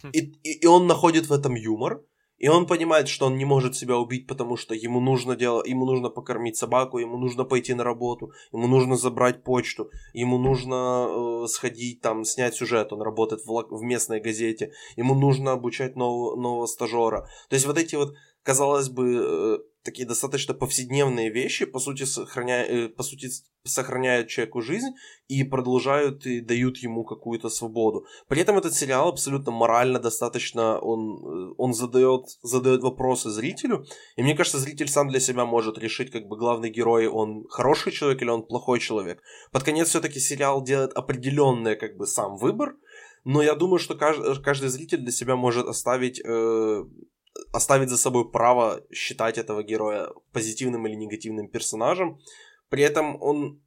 [0.04, 0.10] Хм.
[0.13, 2.04] И, и, и он находит в этом юмор,
[2.43, 5.86] И он понимает, что он не может себя убить, потому что ему нужно делать, ему
[5.86, 11.47] нужно покормить собаку, ему нужно пойти на работу, ему нужно забрать почту, ему нужно э,
[11.47, 16.65] сходить там, снять сюжет, он работает в, в местной газете, ему нужно обучать нового, нового
[16.65, 17.30] стажера.
[17.49, 22.65] То есть вот эти вот, казалось бы, э, такие достаточно повседневные вещи, по сути, сохраняя,
[22.65, 23.30] э, по сути,
[23.65, 24.93] сохраняют человеку жизнь
[25.28, 28.06] и продолжают и дают ему какую-то свободу.
[28.28, 34.24] При этом этот сериал абсолютно морально достаточно, он, э, он задает, задает вопросы зрителю, и
[34.24, 38.22] мне кажется, зритель сам для себя может решить, как бы главный герой, он хороший человек
[38.22, 39.22] или он плохой человек.
[39.52, 42.76] Под конец все-таки сериал делает определенный, как бы, сам выбор,
[43.26, 46.84] но я думаю, что каждый, каждый зритель для себя может оставить э,
[47.52, 52.19] оставить за собой право считать этого героя позитивным или негативным персонажем.
[52.69, 53.62] При этом он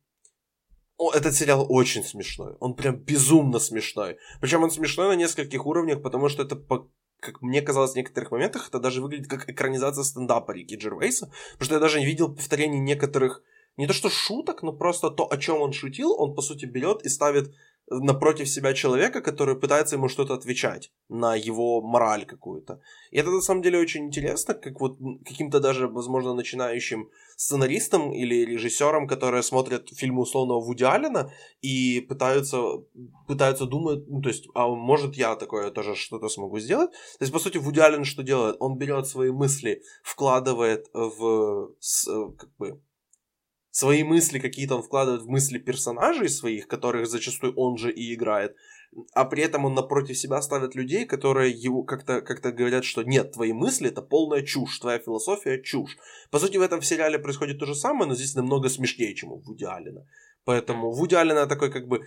[0.99, 2.57] о, этот сериал очень смешной.
[2.61, 4.17] Он прям безумно смешной.
[4.41, 8.31] Причем он смешной на нескольких уровнях, потому что это, по, как мне казалось в некоторых
[8.31, 11.31] моментах, это даже выглядит как экранизация стендапа Рики Джервейса.
[11.53, 13.43] Потому что я даже видел повторений некоторых,
[13.77, 17.05] не то что шуток, но просто то, о чем он шутил, он по сути берет
[17.05, 17.55] и ставит
[17.88, 22.81] напротив себя человека, который пытается ему что-то отвечать на его мораль какую-то.
[23.11, 28.44] И это на самом деле очень интересно, как вот каким-то даже, возможно, начинающим сценаристам или
[28.44, 32.61] режиссерам, которые смотрят фильмы условного Вуди Аллена и пытаются,
[33.29, 36.90] пытаются думать, ну, то есть, а может я такое тоже что-то смогу сделать?
[36.90, 38.57] То есть, по сути, Вуди Аллен что делает?
[38.59, 41.70] Он берет свои мысли, вкладывает в,
[42.37, 42.81] как бы,
[43.77, 48.57] свои мысли какие-то он вкладывает в мысли персонажей своих, которых зачастую он же и играет,
[49.12, 53.33] а при этом он напротив себя ставит людей, которые его как-то как говорят, что нет,
[53.33, 55.99] твои мысли это полная чушь, твоя философия чушь.
[56.31, 59.41] По сути, в этом сериале происходит то же самое, но здесь намного смешнее, чем у
[59.41, 60.07] Вуди Аллена.
[60.47, 62.07] Поэтому Вуди Аллена такой, как бы,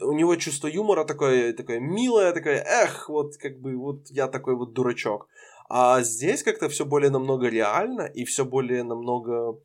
[0.00, 4.56] у него чувство юмора такое, такое милое, такое, эх, вот, как бы, вот я такой
[4.56, 5.28] вот дурачок.
[5.68, 9.58] А здесь как-то все более намного реально и все более намного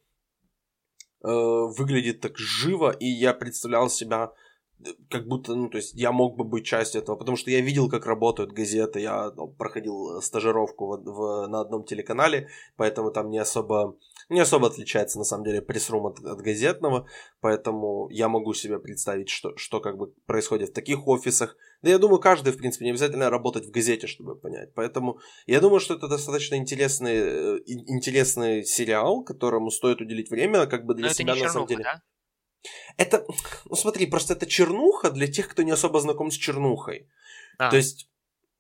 [1.32, 4.32] выглядит так живо, и я представлял себя
[4.80, 7.62] э, как будто, ну, то есть я мог бы быть частью этого, потому что я
[7.62, 13.30] видел, как работают газеты, я ну, проходил стажировку в, в, на одном телеканале, поэтому там
[13.30, 13.98] не особо
[14.30, 17.08] не особо отличается, на самом деле, пресс-рум от, от газетного,
[17.42, 21.56] поэтому я могу себе представить, что, что как бы происходит в таких офисах.
[21.82, 24.74] Да я думаю, каждый, в принципе, не обязательно работать в газете, чтобы понять.
[24.74, 30.86] Поэтому я думаю, что это достаточно интересный, э, интересный сериал, которому стоит уделить время, как
[30.86, 31.84] бы для Но себя, это не на самом деле.
[31.84, 32.02] Да?
[32.98, 33.26] Это,
[33.66, 37.08] ну смотри, просто это чернуха для тех, кто не особо знаком с чернухой.
[37.60, 37.70] А.
[37.70, 38.10] То есть,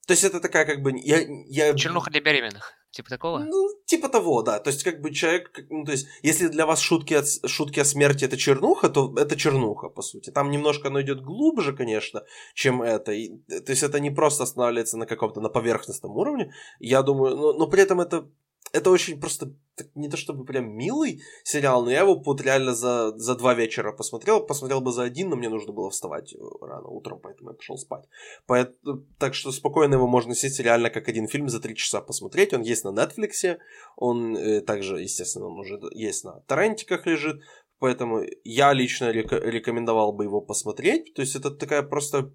[0.05, 0.91] то есть это такая как бы...
[0.95, 1.73] Я, я...
[1.73, 2.73] Чернуха для беременных.
[2.95, 3.39] Типа такого?
[3.39, 4.59] Ну, типа того, да.
[4.59, 7.85] То есть, как бы человек, ну, то есть, если для вас шутки, от, шутки о
[7.85, 10.29] смерти это чернуха, то это чернуха, по сути.
[10.29, 13.11] Там немножко оно идет глубже, конечно, чем это.
[13.11, 16.53] И, то есть, это не просто останавливается на каком-то на поверхностном уровне.
[16.79, 18.29] Я думаю, но, но при этом это
[18.75, 19.53] это очень просто
[19.93, 23.91] не то чтобы прям милый сериал, но я его вот реально за, за два вечера
[23.91, 24.45] посмотрел.
[24.45, 27.77] Посмотрел бы за один, но мне нужно было вставать э, рано утром, поэтому я пошел
[27.77, 28.05] спать.
[28.45, 32.53] Поэтому, так что спокойно его можно сесть реально как один фильм за три часа посмотреть.
[32.53, 33.57] Он есть на Netflix,
[33.95, 37.41] он э, также, естественно, он уже есть на торрентиках лежит.
[37.79, 41.13] Поэтому я лично рек- рекомендовал бы его посмотреть.
[41.13, 42.31] То есть это такая просто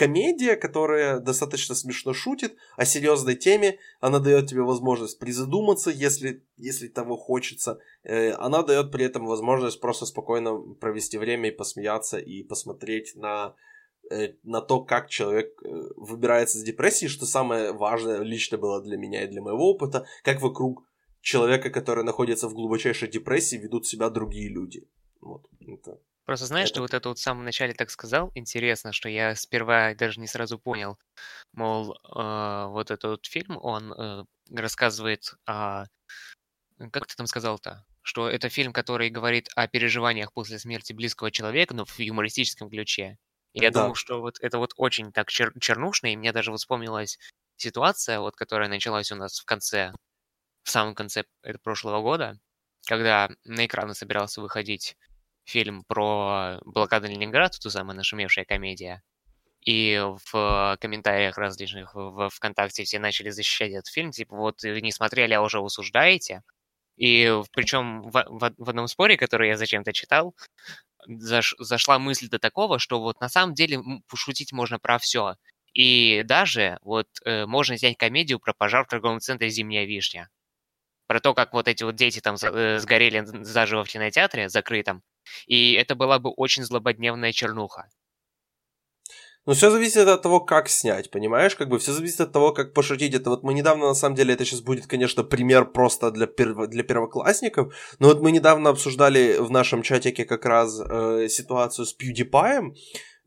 [0.00, 3.78] комедия, которая достаточно смешно шутит о серьезной теме.
[4.00, 7.80] Она дает тебе возможность призадуматься, если, если того хочется.
[8.02, 13.54] Э, она дает при этом возможность просто спокойно провести время и посмеяться, и посмотреть на
[14.10, 18.96] э, на то, как человек э, выбирается из депрессии, что самое важное лично было для
[18.96, 20.82] меня и для моего опыта, как вокруг
[21.20, 24.88] человека, который находится в глубочайшей депрессии, ведут себя другие люди.
[25.20, 26.74] Вот, это Просто знаешь, это...
[26.74, 30.28] ты вот это вот в самом начале так сказал, интересно, что я сперва даже не
[30.28, 30.96] сразу понял,
[31.52, 35.86] мол, э, вот этот вот фильм, он э, рассказывает о...
[36.92, 37.84] Как ты там сказал-то?
[38.02, 43.18] Что это фильм, который говорит о переживаниях после смерти близкого человека, но в юмористическом ключе.
[43.52, 43.80] И я да.
[43.80, 47.18] думал, что вот это вот очень так чер- чернушно, и мне даже вот вспомнилась
[47.56, 49.92] ситуация, вот, которая началась у нас в конце,
[50.62, 51.24] в самом конце
[51.64, 52.38] прошлого года,
[52.86, 54.96] когда на экраны собирался выходить
[55.50, 59.02] фильм про блокаду Ленинграда, ту самую нашумевшая комедия.
[59.60, 65.34] И в комментариях различных в ВКонтакте все начали защищать этот фильм, типа вот не смотрели,
[65.34, 66.42] а уже осуждаете.
[66.96, 70.34] И причем в, в, в одном споре, который я зачем-то читал,
[71.06, 75.36] заш, зашла мысль до такого, что вот на самом деле пошутить можно про все.
[75.72, 80.28] И даже вот э, можно снять комедию про пожар в торговом центре «Зимняя вишня».
[81.10, 85.02] Про то, как вот эти вот дети там э, сгорели заживо в кинотеатре закрытом,
[85.48, 87.88] и это была бы очень злободневная чернуха.
[89.44, 91.56] Ну, все зависит от того, как снять, понимаешь?
[91.56, 93.12] Как бы все зависит от того, как пошутить.
[93.12, 96.68] Это вот мы недавно, на самом деле, это сейчас будет, конечно, пример просто для, перво,
[96.68, 97.74] для первоклассников.
[97.98, 102.72] Но вот мы недавно обсуждали в нашем чатике как раз э, ситуацию с PewDiePie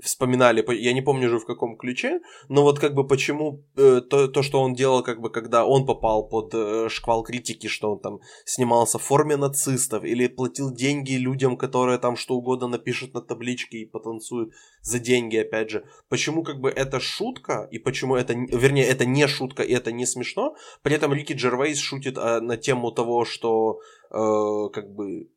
[0.01, 2.19] вспоминали, я не помню уже в каком ключе,
[2.49, 5.85] но вот как бы почему э, то, то, что он делал, как бы когда он
[5.85, 11.13] попал под э, шквал критики, что он там снимался в форме нацистов или платил деньги
[11.13, 15.85] людям, которые там что угодно напишут на табличке и потанцуют за деньги, опять же.
[16.09, 20.05] Почему как бы это шутка и почему это, вернее, это не шутка и это не
[20.05, 23.79] смешно, при этом Рики Джервейс шутит э, на тему того, что
[24.11, 25.29] э, как бы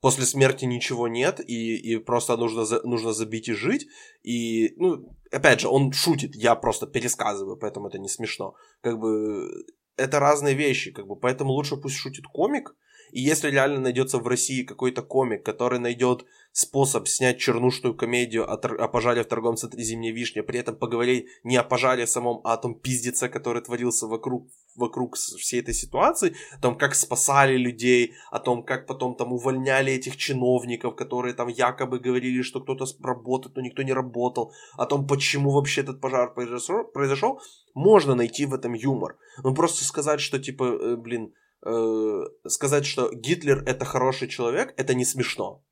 [0.00, 3.86] после смерти ничего нет, и, и просто нужно, нужно забить и жить.
[4.22, 8.54] И, ну, опять же, он шутит, я просто пересказываю, поэтому это не смешно.
[8.82, 9.48] Как бы
[9.96, 12.74] это разные вещи, как бы, поэтому лучше пусть шутит комик,
[13.12, 16.24] и если реально найдется в России какой-то комик, который найдет
[16.56, 21.26] способ снять чернушную комедию о, о пожаре в торговом центре «Зимняя вишня», при этом поговорить
[21.44, 26.34] не о пожаре самом, а о том пиздеце, который творился вокруг, вокруг всей этой ситуации,
[26.56, 31.48] о том, как спасали людей, о том, как потом там увольняли этих чиновников, которые там
[31.48, 36.32] якобы говорили, что кто-то работает, но никто не работал, о том, почему вообще этот пожар
[36.32, 37.40] произошел,
[37.74, 39.18] можно найти в этом юмор.
[39.44, 41.34] Но просто сказать, что типа, э, блин,
[41.66, 45.62] э, сказать, что Гитлер это хороший человек, это не смешно.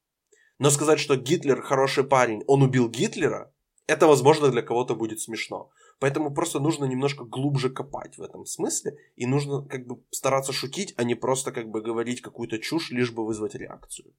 [0.59, 3.53] Но сказать, что Гитлер хороший парень, он убил Гитлера,
[3.87, 5.71] это, возможно, для кого-то будет смешно.
[5.99, 10.95] Поэтому просто нужно немножко глубже копать в этом смысле, и нужно как бы стараться шутить,
[10.97, 14.13] а не просто как бы говорить какую-то чушь, лишь бы вызвать реакцию.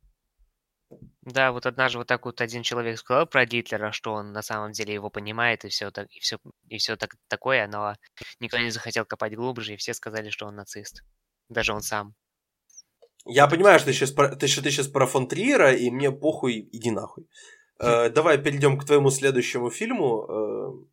[1.22, 4.72] Да, вот однажды вот так вот один человек сказал про Гитлера, что он на самом
[4.72, 6.38] деле его понимает и все так и все
[6.70, 7.96] и все так такое, но
[8.40, 11.04] никто не захотел копать глубже, и все сказали, что он нацист.
[11.50, 12.14] Даже он сам.
[13.26, 16.70] Я понимаю, что ты сейчас, ты, что ты сейчас про фон Триера, и мне похуй,
[16.72, 17.28] иди нахуй.
[17.80, 20.26] Э, давай перейдем к твоему следующему фильму.
[20.30, 20.86] Э,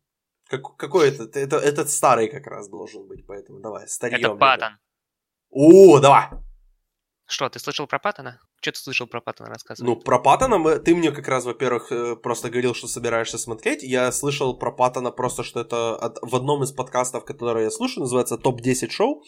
[0.49, 1.39] как, какой это?
[1.39, 1.57] это?
[1.57, 4.19] Этот старый как раз должен быть, поэтому давай, старьем.
[4.19, 4.73] Это Паттон.
[5.49, 6.29] О, давай!
[7.25, 8.39] Что, ты слышал про Паттона?
[8.61, 9.87] Что ты слышал про Паттона, рассказывай.
[9.87, 13.83] Ну, про Паттона мы, ты мне как раз, во-первых, э, просто говорил, что собираешься смотреть.
[13.83, 18.01] Я слышал про Паттона просто, что это от, в одном из подкастов, которые я слушаю,
[18.01, 19.23] называется «Топ-10 шоу»,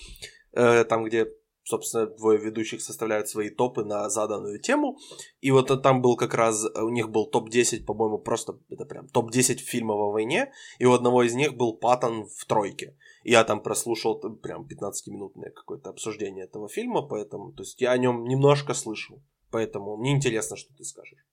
[0.54, 1.28] э, там, где
[1.66, 4.98] собственно, двое ведущих составляют свои топы на заданную тему.
[5.42, 9.58] И вот там был как раз, у них был топ-10, по-моему, просто это прям топ-10
[9.58, 10.52] фильмов о войне.
[10.80, 12.96] И у одного из них был Паттон в тройке.
[13.24, 18.26] Я там прослушал прям 15-минутное какое-то обсуждение этого фильма, поэтому, то есть я о нем
[18.26, 19.22] немножко слышал.
[19.50, 21.26] Поэтому мне интересно, что ты скажешь.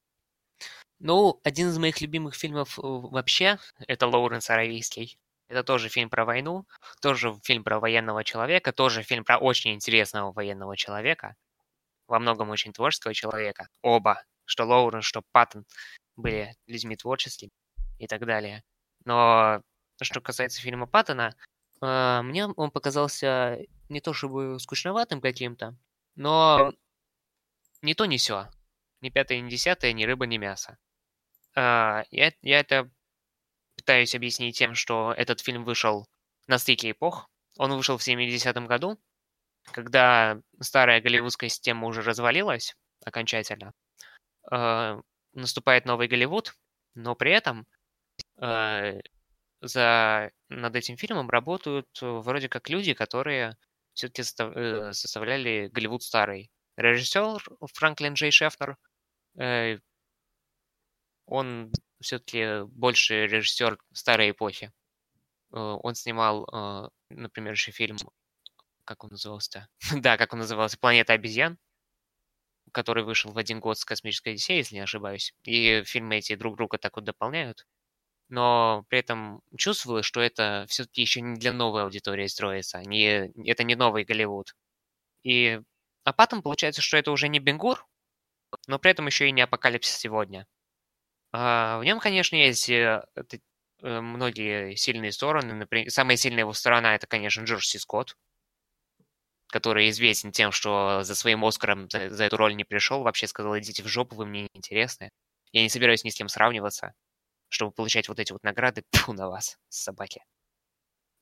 [0.98, 3.58] Ну, один из моих любимых фильмов э, вообще
[3.88, 5.18] это Лоуренс Аравийский.
[5.52, 6.66] Это тоже фильм про войну,
[7.02, 11.36] тоже фильм про военного человека, тоже фильм про очень интересного военного человека,
[12.06, 13.68] во многом очень творческого человека.
[13.82, 15.66] Оба, что Лоурен, что Паттон,
[16.16, 17.50] были людьми творческими
[17.98, 18.64] и так далее.
[19.04, 19.60] Но
[20.00, 21.36] что касается фильма Паттона,
[21.82, 23.58] э, мне он показался
[23.90, 25.76] не то чтобы скучноватым каким-то,
[26.14, 26.72] но
[27.82, 28.48] не то, не все.
[29.02, 30.78] Ни пятое, ни десятое, ни рыба, ни мясо.
[31.54, 32.90] Э, я, я это
[33.76, 36.06] пытаюсь объяснить тем, что этот фильм вышел
[36.46, 37.28] на стыке эпох.
[37.58, 38.98] Он вышел в 70-м году,
[39.64, 43.72] когда старая голливудская система уже развалилась окончательно.
[44.50, 45.00] Э,
[45.32, 46.54] наступает новый Голливуд,
[46.94, 47.66] но при этом
[48.40, 49.00] э,
[49.60, 53.56] за, над этим фильмом работают вроде как люди, которые
[53.94, 56.50] все-таки э, составляли Голливуд старый.
[56.76, 57.44] Режиссер
[57.74, 58.76] Франклин Джей Шефнер,
[59.38, 59.78] э,
[61.32, 64.70] он все-таки больше режиссер старой эпохи.
[65.52, 67.96] Э, он снимал, э, например, еще фильм,
[68.84, 69.66] как он назывался-то?
[70.02, 71.58] да, как он назывался, «Планета обезьян»,
[72.72, 75.34] который вышел в один год с «Космической Одиссеей», если не ошибаюсь.
[75.44, 77.66] И фильмы эти друг друга так вот дополняют.
[78.28, 82.82] Но при этом чувствовалось, что это все-таки еще не для новой аудитории строится.
[82.82, 84.54] Не, это не новый Голливуд.
[85.22, 85.60] И,
[86.04, 87.86] а потом получается, что это уже не Бенгур,
[88.66, 90.46] но при этом еще и не Апокалипсис сегодня.
[91.32, 95.54] А, в нем, конечно, есть э, э, многие сильные стороны.
[95.54, 98.16] Например, самая сильная его сторона это, конечно, Джордж Си Скотт,
[99.48, 103.58] который известен тем, что за своим Оскаром за, за эту роль не пришел, вообще сказал,
[103.58, 105.10] идите в жопу, вы мне не интересны.
[105.52, 106.92] Я не собираюсь ни с кем сравниваться,
[107.48, 110.22] чтобы получать вот эти вот награды, пфу на вас, собаки.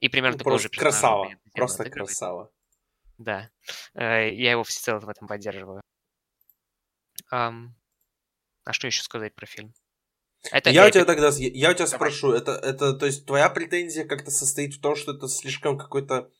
[0.01, 2.51] И примерно ну, такой же Красава, просто красава.
[3.19, 3.51] Да,
[3.95, 5.83] э, я его всецело в этом поддерживаю.
[7.31, 7.53] А
[8.73, 9.73] что еще сказать про фильм?
[10.51, 14.07] Это я у тебя тогда, я у тебя спрошу, это, это, то есть твоя претензия
[14.07, 16.30] как-то состоит в том, что это слишком какой-то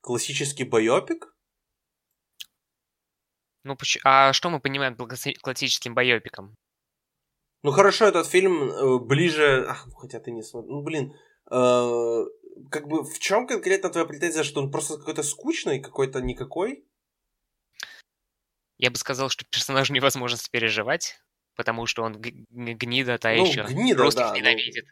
[0.00, 1.34] классический байопик?
[3.64, 5.10] Ну, а что мы понимаем под
[5.42, 6.56] классическим байопиком?
[7.62, 9.66] Ну хорошо, этот фильм э, ближе...
[9.68, 10.76] Ах, хотя ты не смотрел.
[10.76, 11.14] Ну блин,
[11.50, 12.24] э,
[12.70, 16.86] как бы в чем конкретно твоя претензия, что он просто какой-то скучный, какой-то никакой?
[18.78, 21.20] Я бы сказал, что персонажу невозможно сопереживать,
[21.56, 23.64] потому что он гнида та ну, еще.
[23.64, 24.86] Гнида, Русских да, ненавидит.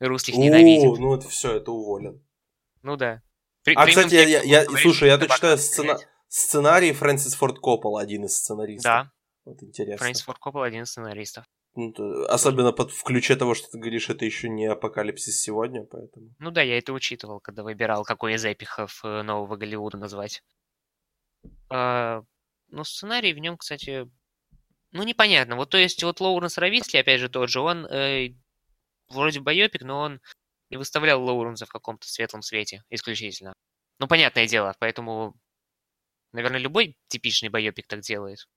[0.00, 0.08] Ну...
[0.08, 0.98] Русских ненавидит.
[0.98, 2.24] ну это все, это уволен.
[2.82, 3.22] Ну да.
[3.64, 5.98] При, а, кстати, я, я, я слушай, я тут читаю сцена...
[6.28, 8.84] сценарий Фрэнсис Форд Коппола, один из сценаристов.
[8.84, 9.12] Да.
[9.44, 9.98] Вот интересно.
[9.98, 11.44] Фрэнсис Форд Коппола один из сценаристов.
[11.74, 15.84] Ну, то, особенно под, в ключе того, что ты говоришь, это еще не апокалипсис сегодня,
[15.84, 16.34] поэтому.
[16.38, 20.42] Ну да, я это учитывал, когда выбирал, какой из эпиков э, нового Голливуда назвать.
[21.70, 22.22] А,
[22.68, 24.06] ну, сценарий в нем, кстати,
[24.92, 25.56] ну, непонятно.
[25.56, 28.34] Вот, то есть, вот Лоуренс Аравийский, опять же, тот же, он э,
[29.08, 30.20] вроде байопик, но он
[30.70, 33.54] не выставлял Лоуренса в каком-то светлом свете исключительно.
[33.98, 35.34] Ну, понятное дело, поэтому,
[36.32, 38.48] наверное, любой типичный байопик так делает.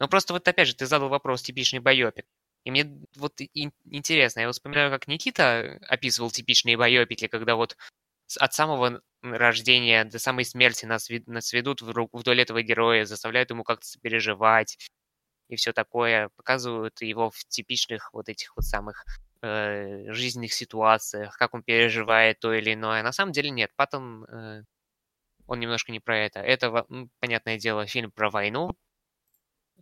[0.00, 2.26] Но просто вот опять же ты задал вопрос типичный байопик.
[2.64, 2.86] И мне
[3.16, 7.76] вот и, интересно, я вспоминаю, как Никита описывал типичные байопики, когда вот
[8.38, 13.86] от самого рождения до самой смерти нас, нас ведут вдоль этого героя, заставляют ему как-то
[13.86, 14.76] сопереживать
[15.48, 19.04] и все такое, показывают его в типичных вот этих вот самых
[19.42, 23.02] э, жизненных ситуациях, как он переживает то или иное.
[23.02, 24.62] На самом деле нет, Паттон, э,
[25.46, 26.40] он немножко не про это.
[26.40, 28.76] Это, ну, понятное дело, фильм про войну,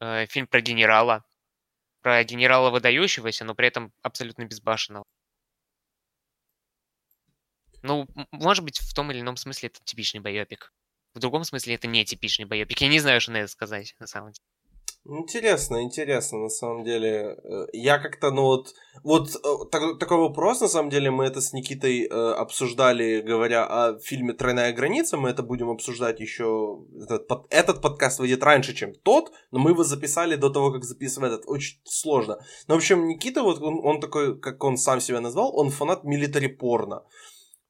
[0.00, 1.24] э, фильм про генерала,
[2.02, 5.04] про генерала выдающегося, но при этом абсолютно безбашенного.
[7.82, 10.72] Ну, может быть, в том или ином смысле это типичный байопик.
[11.14, 12.80] В другом смысле это не типичный байопик.
[12.80, 14.44] Я не знаю, что на это сказать, на самом деле.
[15.08, 17.38] Интересно, интересно, на самом деле.
[17.44, 21.40] Э, я как-то, ну вот, вот э, так, такой вопрос, на самом деле, мы это
[21.40, 27.28] с Никитой э, обсуждали, говоря о фильме «Тройная граница», мы это будем обсуждать еще, этот,
[27.28, 31.32] под, этот подкаст выйдет раньше, чем тот, но мы его записали до того, как записывать
[31.32, 32.38] этот, очень сложно.
[32.66, 36.02] Ну, в общем, Никита, вот он, он такой, как он сам себя назвал, он фанат
[36.02, 37.04] милитари порно.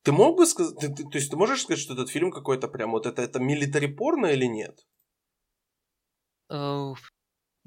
[0.05, 2.67] Ты мог бы сказать, ты, ты, то есть ты можешь сказать, что этот фильм какой-то
[2.69, 4.87] прям вот это, это милитари порно или нет?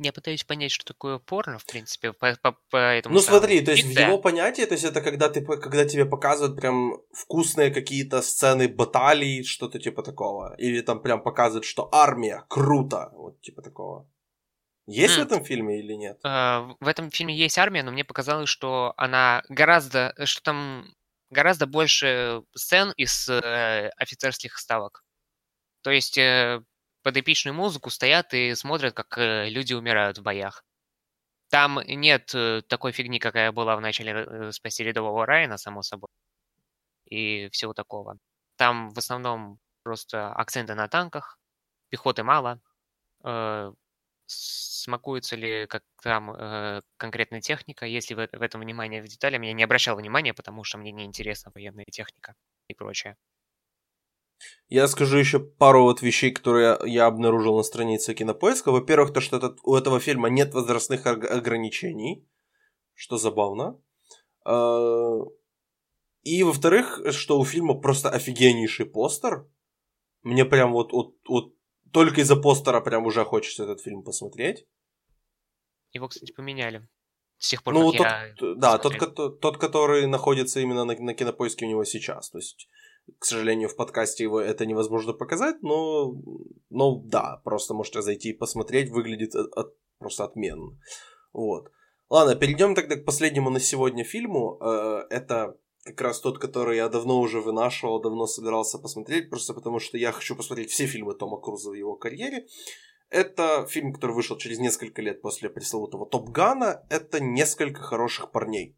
[0.02, 3.72] Я пытаюсь понять, что такое порно, в принципе, по, по, по этому Ну смотри, то
[3.72, 8.22] есть в его понятии, то есть это когда, ты, когда тебе показывают прям вкусные какие-то
[8.22, 10.56] сцены баталий, что-то типа такого.
[10.58, 14.10] Или там прям показывают, что армия, круто, вот типа такого.
[14.88, 15.20] Есть mm.
[15.20, 16.20] в этом фильме или нет?
[16.26, 20.95] Uh, в этом фильме есть армия, но мне показалось, что она гораздо, что там
[21.30, 25.04] гораздо больше сцен из э, офицерских ставок.
[25.84, 26.64] То есть э,
[27.04, 30.64] под эпичную музыку стоят и смотрят, как э, люди умирают в боях.
[31.50, 36.10] Там нет э, такой фигни, какая была в начале э, «Спаси рядового Райана», само собой,
[37.06, 38.18] и всего такого.
[38.58, 41.39] Там в основном просто акценты на танках,
[41.89, 42.62] пехоты мало,
[43.24, 43.74] э,
[44.28, 49.54] смакуется ли как там э, конкретная техника, если в, в этом внимание в деталям, я
[49.54, 52.36] не обращал внимания, потому что мне не интересна военная техника
[52.68, 53.18] и прочее.
[54.68, 58.72] Я скажу еще пару вот вещей, которые я обнаружил на странице Кинопоиска.
[58.72, 62.28] Во-первых, то, что этот, у этого фильма нет возрастных ограничений,
[62.94, 63.82] что забавно.
[64.46, 65.20] А,
[66.22, 69.48] и, во-вторых, что у фильма просто офигеннейший постер.
[70.22, 71.56] Мне прям вот, вот, вот
[71.92, 74.68] только из-за постера прям уже хочется этот фильм посмотреть.
[75.92, 76.88] Его, кстати, поменяли.
[77.40, 81.14] С тех пор, ну, как тот, я да, тот, тот, который находится именно на, на
[81.14, 82.30] кинопоиске у него сейчас.
[82.30, 82.68] То есть
[83.18, 86.14] к сожалению, в подкасте его это невозможно показать, но,
[86.70, 90.78] но да, просто можете зайти и посмотреть, выглядит от, от, просто отменно.
[91.34, 91.72] Вот.
[92.10, 94.57] Ладно, перейдем тогда к последнему на сегодня фильму.
[94.62, 99.80] Э, это как раз тот, который я давно уже вынашивал, давно собирался посмотреть, просто потому
[99.80, 102.47] что я хочу посмотреть все фильмы Тома Круза в его карьере.
[103.10, 106.86] Это фильм, который вышел через несколько лет после пресловутого Топ Гана.
[106.89, 108.78] Это «Несколько хороших парней».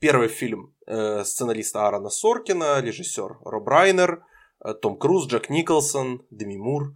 [0.00, 4.24] Первый фильм э, сценариста Аарона Соркина, режиссер Роб Райнер,
[4.64, 6.94] э, Том Круз, Джек Николсон, Деми Мур.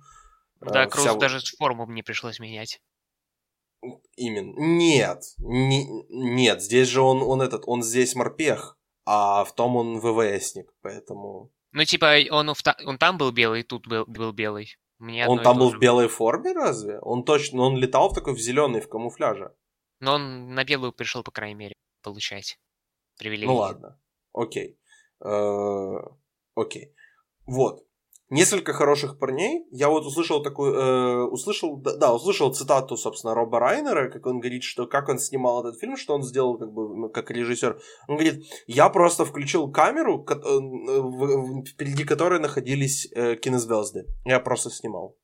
[0.60, 1.14] Э, да, Круз вся...
[1.14, 2.80] даже форму мне пришлось менять.
[4.16, 4.54] Именно.
[4.56, 9.98] Нет, не, нет, здесь же он, он этот, он здесь морпех, а в том он
[9.98, 11.50] ВВСник, поэтому...
[11.72, 12.54] Ну, типа, он,
[12.86, 14.76] он там был белый, тут был, был белый.
[14.98, 17.00] Мне он там был в белой форме, разве?
[17.00, 19.52] Он точно, он летал в такой в зеленый, в камуфляже.
[19.98, 22.58] Но он на белую пришел, по крайней мере, получать
[23.22, 23.46] привилегии.
[23.46, 23.98] Ну ладно,
[24.32, 24.78] окей.
[25.24, 25.96] Э,
[26.54, 26.94] окей.
[27.46, 27.84] Вот.
[28.30, 29.66] Несколько хороших парней.
[29.70, 34.40] Я вот услышал такую, э, услышал, да, да, услышал цитату, собственно, Роба Райнера, как он
[34.40, 37.78] говорит, что как он снимал этот фильм, что он сделал как бы ну, как режиссер.
[38.08, 40.34] Он говорит, я просто включил камеру, э,
[41.68, 43.08] впереди которой находились
[43.42, 44.06] кинозвезды.
[44.24, 45.16] Я просто снимал.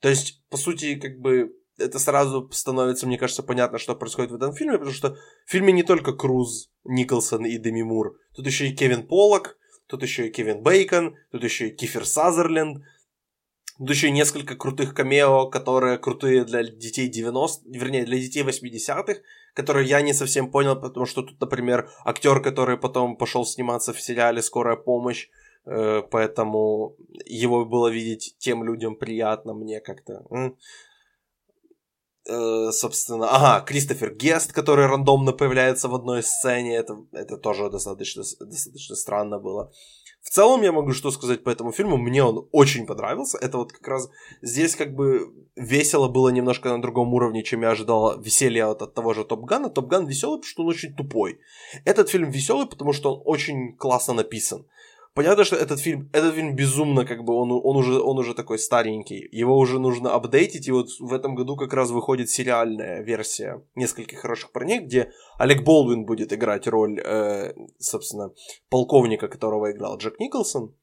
[0.00, 4.36] То есть, по сути, как бы это сразу становится, мне кажется, понятно, что происходит в
[4.36, 5.16] этом фильме, потому что
[5.46, 10.02] в фильме не только Круз, Николсон и Деми Мур, тут еще и Кевин Поллок, тут
[10.02, 12.84] еще и Кевин Бейкон, тут еще и Кифер Сазерленд,
[13.78, 19.20] тут еще и несколько крутых камео, которые крутые для детей 90 вернее, для детей 80-х,
[19.54, 24.00] которые я не совсем понял, потому что тут, например, актер, который потом пошел сниматься в
[24.00, 25.28] сериале «Скорая помощь»,
[25.66, 30.24] э, поэтому его было видеть тем людям приятно, мне как-то...
[32.26, 38.22] Э, собственно, ага, Кристофер Гест, который рандомно появляется в одной сцене, это, это тоже достаточно,
[38.40, 39.70] достаточно странно было.
[40.22, 43.72] В целом я могу что сказать по этому фильму, мне он очень понравился, это вот
[43.72, 44.08] как раз
[44.40, 48.94] здесь как бы весело было немножко на другом уровне, чем я ожидал веселья от, от
[48.94, 49.68] того же Топ Гана.
[49.68, 51.40] Топ Ган веселый, потому что он очень тупой.
[51.84, 54.66] Этот фильм веселый, потому что он очень классно написан.
[55.14, 58.58] Понятно, что этот фильм, этот фильм безумно, как бы, он, он, уже, он уже такой
[58.58, 59.28] старенький.
[59.30, 64.18] Его уже нужно апдейтить, и вот в этом году как раз выходит сериальная версия «Нескольких
[64.18, 68.32] хороших парней», где Олег Болдуин будет играть роль, э, собственно,
[68.70, 70.74] полковника, которого играл Джек Николсон.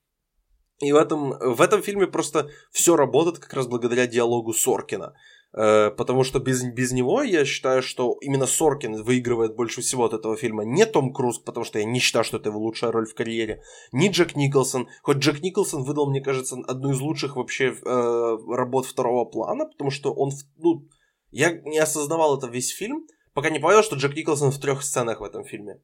[0.79, 5.13] И в этом, в этом фильме просто все работает как раз благодаря диалогу Соркина.
[5.54, 10.14] Э, потому что без, без него я считаю, что именно Соркин выигрывает больше всего от
[10.14, 10.64] этого фильма.
[10.64, 13.62] Не Том Круз, потому что я не считаю, что это его лучшая роль в карьере.
[13.91, 14.88] Не Джек Николсон.
[15.02, 19.91] Хоть Джек Николсон выдал, мне кажется, одну из лучших вообще э, работ второго плана, потому
[19.91, 20.88] что он, ну,
[21.32, 25.20] я не осознавал это весь фильм, пока не понял, что Джек Николсон в трех сценах
[25.20, 25.82] в этом фильме.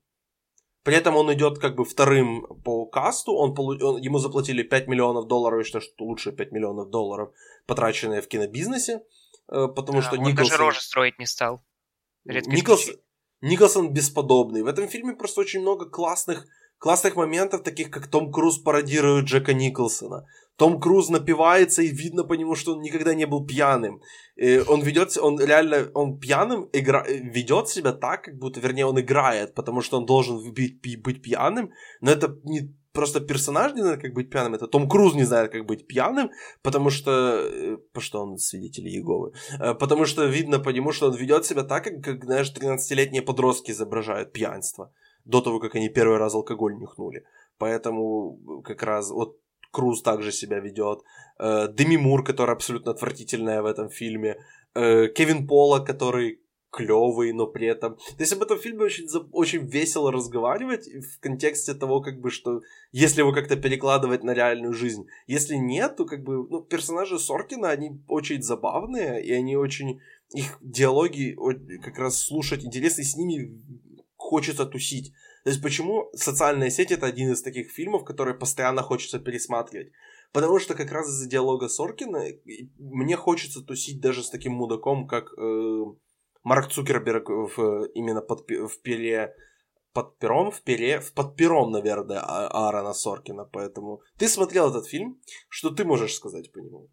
[0.83, 3.77] При этом он идет как бы вторым по касту, он, полу...
[3.81, 7.33] он, ему заплатили 5 миллионов долларов, я считаю, что лучше 5 миллионов долларов,
[7.65, 9.01] потраченные в кинобизнесе.
[9.51, 10.49] Э, потому да, что он Николсон...
[10.49, 11.63] даже рожи строить не стал.
[12.25, 12.95] Николсон...
[13.41, 14.63] Николсон бесподобный.
[14.63, 16.45] В этом фильме просто очень много классных,
[16.79, 20.25] классных моментов, таких как Том Круз пародирует Джека Николсона.
[20.57, 24.01] Том Круз напивается, и видно по нему, что он никогда не был пьяным.
[24.35, 28.99] И он ведет, он реально, он пьяным игра, ведет себя так, как будто, вернее, он
[28.99, 31.71] играет, потому что он должен быть, быть пьяным,
[32.01, 35.51] но это не просто персонаж не знает, как быть пьяным, это Том Круз не знает,
[35.51, 36.29] как быть пьяным,
[36.63, 37.11] потому что...
[37.11, 39.31] Э, потому что он свидетель Иеговы.
[39.59, 43.21] Э, потому что видно по нему, что он ведет себя так, как, как знаешь, 13-летние
[43.21, 44.91] подростки изображают пьянство
[45.25, 47.23] до того, как они первый раз алкоголь нюхнули.
[47.59, 49.37] Поэтому как раз вот
[49.71, 50.99] Круз также себя ведет.
[51.39, 54.35] Э, Деми Мур, которая абсолютно отвратительная в этом фильме.
[54.73, 56.39] Кевин Пола, который
[56.71, 57.95] клевый, но при этом...
[57.95, 62.61] То есть об этом фильме очень, очень весело разговаривать в контексте того, как бы, что
[62.91, 65.07] если его как-то перекладывать на реальную жизнь.
[65.27, 69.99] Если нет, то как бы, ну, персонажи Соркина, они очень забавные, и они очень...
[70.33, 71.37] Их диалоги
[71.81, 73.63] как раз слушать интересно, и с ними
[74.17, 75.13] хочется тусить.
[75.45, 79.93] То есть почему «Социальная сеть»— это один из таких фильмов, которые постоянно хочется пересматривать.
[80.33, 82.25] Потому что как раз из-за диалога Соркина
[82.77, 85.83] мне хочется тусить даже с таким мудаком, как э,
[86.47, 89.35] Марк Цукерберг в, именно под, в пере
[89.93, 94.87] под пером, в пере, в под пером, наверное, а, Аарона Соркина, поэтому ты смотрел этот
[94.87, 95.19] фильм,
[95.49, 96.87] что ты можешь сказать по нему?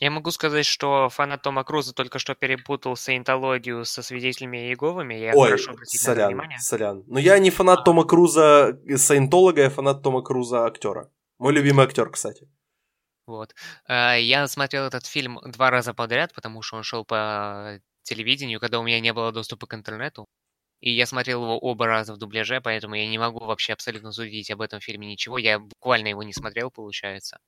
[0.00, 5.14] Я могу сказать, что фанат Тома Круза только что перепутал саентологию со свидетелями Иеговыми.
[5.14, 6.58] Я Ой, прошу обратить сорян, на внимание.
[6.58, 7.04] сорян.
[7.06, 11.10] Но я не фанат Тома Круза саентолога, я фанат Тома Круза актера.
[11.38, 12.46] Мой любимый актер, кстати.
[13.26, 13.54] Вот.
[13.88, 17.80] Э, я смотрел этот фильм два раза подряд, потому что он шел по
[18.10, 20.26] телевидению, когда у меня не было доступа к интернету.
[20.80, 24.50] И я смотрел его оба раза в дубляже, поэтому я не могу вообще абсолютно судить
[24.50, 25.38] об этом фильме ничего.
[25.38, 27.38] Я буквально его не смотрел, получается.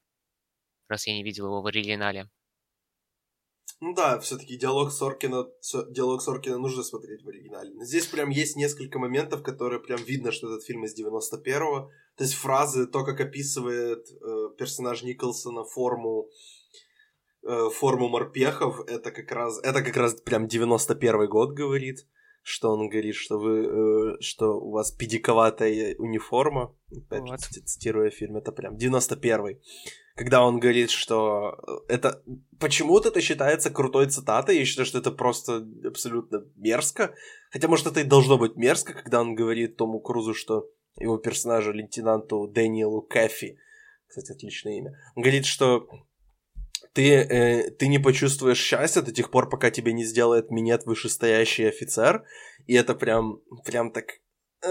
[0.88, 2.28] Раз я не видел его в оригинале.
[3.80, 5.46] Ну да, все-таки диалог Соркина,
[5.90, 7.72] диалог Соркина нужно смотреть в оригинале.
[7.84, 11.90] Здесь прям есть несколько моментов, которые прям видно, что этот фильм из 91-го.
[12.16, 16.28] То есть фразы, то, как описывает э, персонаж Николсона форму
[17.70, 22.06] форму морпехов, это как раз, это как раз прям 91 год говорит,
[22.42, 27.40] что он говорит, что вы, э, что у вас педиковатая униформа, опять вот.
[27.40, 29.58] же, цитируя фильм, это прям 91
[30.14, 32.22] когда он говорит, что это
[32.60, 37.14] почему-то это считается крутой цитатой, я считаю, что это просто абсолютно мерзко,
[37.50, 40.68] хотя, может, это и должно быть мерзко, когда он говорит Тому Крузу, что
[40.98, 43.58] его персонажу, лейтенанту Дэниелу Кэффи,
[44.06, 45.88] кстати, отличное имя, он говорит, что
[46.92, 51.68] ты, э, ты не почувствуешь счастья до тех пор, пока тебе не сделает минет вышестоящий
[51.68, 52.24] офицер.
[52.66, 54.06] И это прям, прям так...
[54.64, 54.70] Э,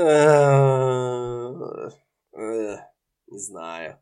[2.37, 2.77] э,
[3.27, 3.99] не знаю.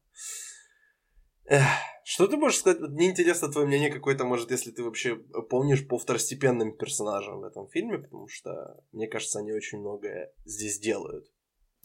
[2.03, 2.79] Что ты можешь сказать?
[2.79, 5.15] Мне интересно твое мнение какое-то, может, если ты вообще
[5.49, 10.79] помнишь по второстепенным персонажам в этом фильме, потому что, мне кажется, они очень многое здесь
[10.79, 11.25] делают.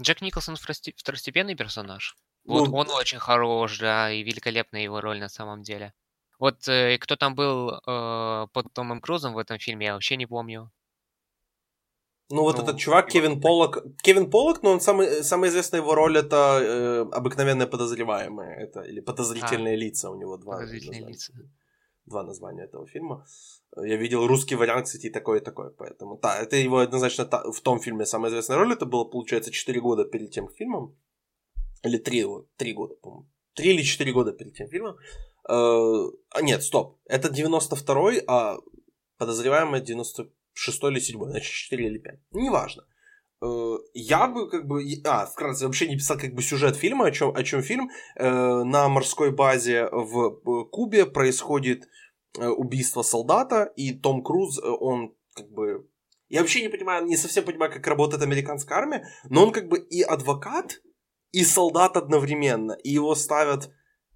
[0.01, 2.17] Джек Николсон второстепенный персонаж?
[2.45, 5.95] Вот ну, он очень хорош, да, и великолепная его роль на самом деле.
[6.39, 10.27] Вот э, кто там был э, под Томом Крузом в этом фильме, я вообще не
[10.27, 10.71] помню.
[12.31, 13.85] Ну, вот ну, этот чувак, Кевин Поллок.
[14.03, 18.57] Кевин Поллок, но он самый, самая известная его роль это э, обыкновенные подозреваемые.
[18.57, 20.11] Это, или подозрительные а, лица.
[20.11, 21.07] У него два названия.
[21.07, 21.33] лица.
[22.07, 23.25] Два названия этого фильма.
[23.77, 25.71] Я видел русский вариант, кстати, и такой, и такой.
[25.71, 28.73] Поэтому, да, это его однозначно та, в том фильме самая известная роль.
[28.73, 30.97] Это было, получается, 4 года перед тем фильмом.
[31.85, 32.27] Или 3,
[32.57, 33.29] 3 года, по-моему.
[33.55, 34.97] 3 или 4 года перед тем фильмом.
[35.49, 35.53] Э,
[36.31, 36.99] а нет, стоп.
[37.07, 38.59] Это 92-й, а
[39.19, 42.15] подозреваемый 96 или 7 значит 4 или 5.
[42.33, 42.85] Неважно.
[43.43, 44.83] Э, я бы как бы...
[45.05, 47.91] А, вкратце, вообще не писал как бы сюжет фильма, о чем, о чем фильм.
[48.17, 51.89] Э, на морской базе в Кубе происходит
[52.37, 55.89] убийство солдата, и Том Круз, он как бы...
[56.29, 59.79] Я вообще не понимаю, не совсем понимаю, как работает американская армия, но он как бы
[59.79, 60.81] и адвокат,
[61.35, 62.73] и солдат одновременно.
[62.85, 63.71] И его ставят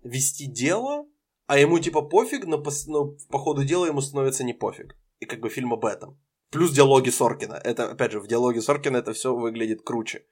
[0.05, 1.07] вести дело,
[1.47, 4.97] а ему типа пофиг, но по, но по ходу дела ему становится не пофиг.
[5.19, 6.17] И как бы фильм об этом.
[6.51, 7.55] Плюс диалоги Соркина.
[7.55, 10.23] Это, опять же, в диалоге Соркина это все выглядит круче.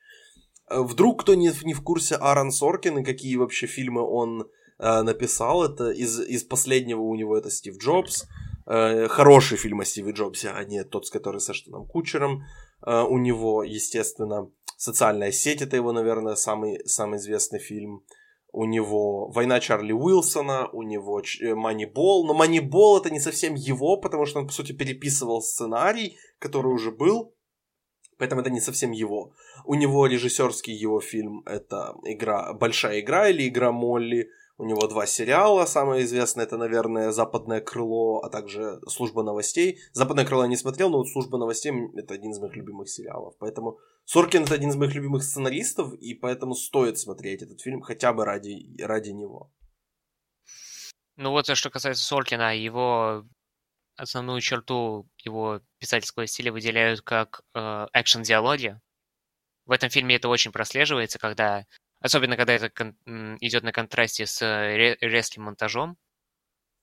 [0.70, 5.02] Э, вдруг кто не, не в курсе Аарон Соркин и какие вообще фильмы он э,
[5.02, 8.26] написал, это из, из последнего у него это Стив Джобс.
[8.66, 12.44] Э, хороший фильм о Стиве Джобсе, а не тот, который со Штаном Кучером.
[12.86, 18.04] Э, у него, естественно, «Социальная сеть» это его, наверное, самый, самый известный фильм.
[18.52, 21.22] У него «Война Чарли Уилсона», у него
[21.54, 26.72] «Манибол», но «Манибол» это не совсем его, потому что он, по сути, переписывал сценарий, который
[26.72, 27.34] уже был,
[28.18, 29.32] поэтому это не совсем его.
[29.64, 35.06] У него режиссерский его фильм это игра «Большая игра» или «Игра Молли», у него два
[35.06, 39.80] сериала, самое известное это, наверное, «Западное крыло», а также «Служба новостей».
[39.92, 43.34] «Западное крыло» я не смотрел, но вот «Служба новостей» это один из моих любимых сериалов,
[43.38, 48.12] поэтому Соркин это один из моих любимых сценаристов, и поэтому стоит смотреть этот фильм хотя
[48.12, 49.52] бы ради, ради него.
[51.16, 53.24] Ну вот, что касается Соркина, его
[53.96, 58.78] основную черту его писательского стиля выделяют как э, экшен-диалоги.
[59.64, 61.64] В этом фильме это очень прослеживается, когда,
[62.00, 62.68] особенно когда это
[63.40, 65.96] идет на контрасте с ре- резким монтажом.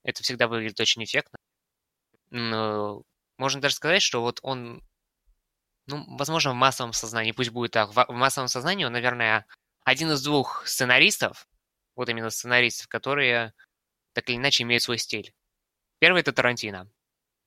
[0.04, 1.38] Это всегда выглядит очень эффектно.
[2.30, 3.04] Но
[3.38, 4.84] можно даже сказать, что вот он
[5.88, 9.46] ну, возможно, в массовом сознании, пусть будет так, в, в массовом сознании он, наверное,
[9.84, 11.48] один из двух сценаристов,
[11.96, 13.54] вот именно сценаристов, которые
[14.14, 15.34] так или иначе имеют свой стиль.
[16.00, 16.90] Первый это Тарантино,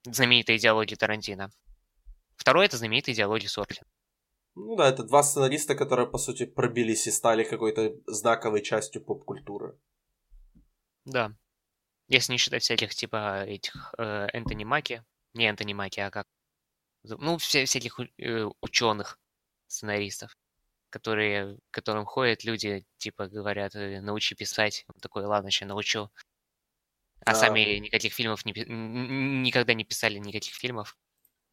[0.05, 1.51] знаменитая идеология Тарантино.
[2.35, 3.87] Второй это знаменитая идеология Соркина.
[4.59, 9.77] Ну да, это два сценариста, которые, по сути, пробились и стали какой-то знаковой частью поп-культуры.
[11.05, 11.31] Да.
[12.07, 15.03] Если не считать всяких, типа, этих э, Энтони Маки.
[15.35, 16.25] Не Энтони Маки, а как?
[17.03, 19.19] ну, все, всяких э, ученых,
[19.67, 20.35] сценаристов,
[20.89, 24.85] которые, к которым ходят люди, типа, говорят, э, научи писать.
[24.87, 26.09] Он такой, ладно, сейчас научу.
[27.25, 27.35] А да.
[27.35, 30.97] сами никаких фильмов не, никогда не писали никаких фильмов.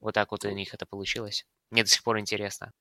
[0.01, 1.47] Вот так вот у них это получилось.
[1.71, 2.73] Мне до сих пор интересно.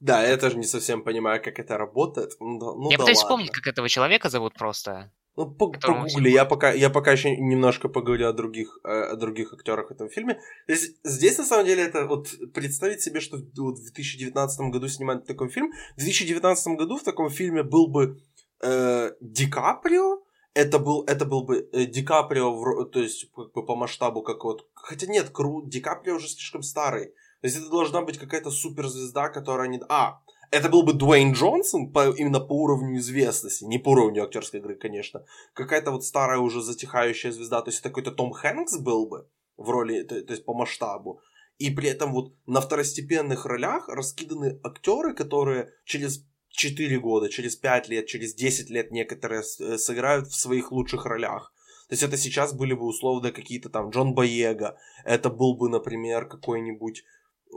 [0.00, 2.32] Да, я тоже не совсем понимаю, как это работает.
[2.40, 3.28] Ну, ну, я да пытаюсь ладно.
[3.28, 5.10] вспомнить, как этого человека зовут просто.
[5.36, 9.52] Ну, по, погугли, я пока, я пока еще немножко поговорю о других, э, о других
[9.52, 10.40] актерах в этом фильме.
[10.68, 15.26] Здесь, здесь, на самом деле, это вот представить себе, что вот в 2019 году снимать
[15.26, 15.72] такой фильм.
[15.96, 18.20] В 2019 году в таком фильме был бы
[18.62, 20.22] э, Ди Каприо,
[20.54, 24.22] это был, это был бы э, Ди Каприо, в, то есть как бы по масштабу
[24.22, 24.68] как вот...
[24.74, 27.12] Хотя нет, Кру, Ди Каприо уже слишком старый.
[27.44, 29.78] То есть это должна быть какая-то суперзвезда, которая не...
[29.90, 34.60] А, это был бы Дуэйн Джонсон по, именно по уровню известности, не по уровню актерской
[34.60, 35.26] игры, конечно.
[35.52, 39.28] Какая-то вот старая уже затихающая звезда, то есть это какой-то Том Хэнкс был бы
[39.58, 41.20] в роли, то, то есть по масштабу.
[41.58, 47.90] И при этом вот на второстепенных ролях раскиданы актеры, которые через 4 года, через 5
[47.90, 51.52] лет, через 10 лет некоторые э, сыграют в своих лучших ролях.
[51.88, 56.26] То есть это сейчас были бы условно какие-то там Джон Боега, это был бы, например,
[56.26, 57.04] какой-нибудь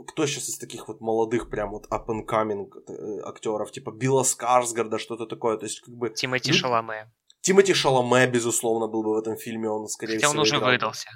[0.06, 4.22] кто сейчас из таких вот молодых прям вот up and coming э, актеров, типа Билла
[4.22, 6.10] Скарсгарда, что-то такое, то есть как бы...
[6.10, 7.10] Тимати Шаломе.
[7.40, 10.70] Тимати Шаломе, безусловно, был бы в этом фильме, он, скорее Хотя всего, он уже играл.
[10.72, 11.08] выдался.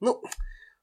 [0.00, 0.22] Ну,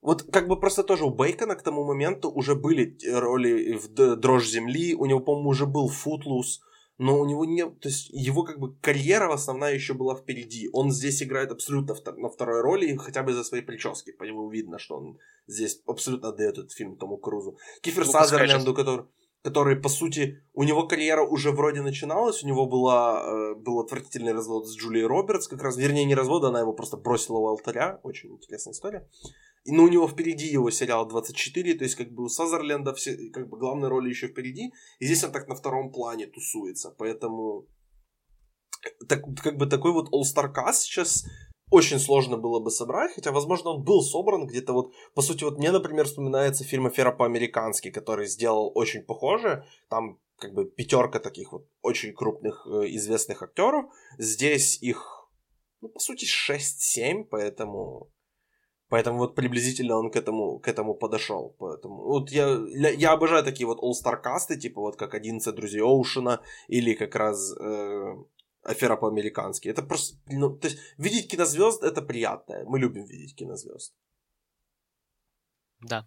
[0.02, 4.48] вот как бы просто тоже у Бейкона к тому моменту уже были роли в «Дрожь
[4.48, 6.62] земли», у него, по-моему, уже был «Футлус»,
[7.02, 7.66] но у него не...
[7.66, 10.70] То есть его как бы карьера основная еще была впереди.
[10.72, 14.12] Он здесь играет абсолютно на второй роли, хотя бы за свои прически.
[14.12, 17.58] По нему видно, что он здесь абсолютно отдает этот фильм Тому Крузу.
[17.82, 19.08] Кифер ну, Сазерленду, который,
[19.44, 24.34] который, по сути, у него карьера уже вроде начиналась, у него была, э, был отвратительный
[24.34, 28.00] развод с Джулией Робертс, как раз, вернее, не развод, она его просто бросила у алтаря.
[28.04, 29.10] Очень интересная история.
[29.64, 33.30] И, ну, у него впереди его сериал 24, то есть, как бы, у Сазерленда все,
[33.32, 37.68] как бы, главные роли еще впереди, и здесь он так на втором плане тусуется, поэтому,
[39.08, 41.26] так, как бы, такой вот All-Star Cast сейчас
[41.70, 45.58] очень сложно было бы собрать, хотя, возможно, он был собран где-то вот, по сути, вот
[45.58, 51.54] мне, например, вспоминается фильм «Афера по-американски», который сделал очень похоже, там как бы пятерка таких
[51.54, 53.86] вот очень крупных э, известных актеров,
[54.18, 55.30] здесь их,
[55.82, 58.12] ну, по сути, 6-7, поэтому
[58.92, 61.56] Поэтому вот приблизительно он к этому, к этому подошел.
[61.60, 62.58] Поэтому вот я,
[62.98, 67.54] я обожаю такие вот all-star касты, типа вот как 11 друзей Оушена или как раз
[67.58, 68.16] э,
[68.64, 69.70] афера по-американски.
[69.70, 72.66] Это просто, ну, то есть видеть кинозвезд это приятное.
[72.66, 73.96] Мы любим видеть кинозвезд.
[75.80, 76.06] Да.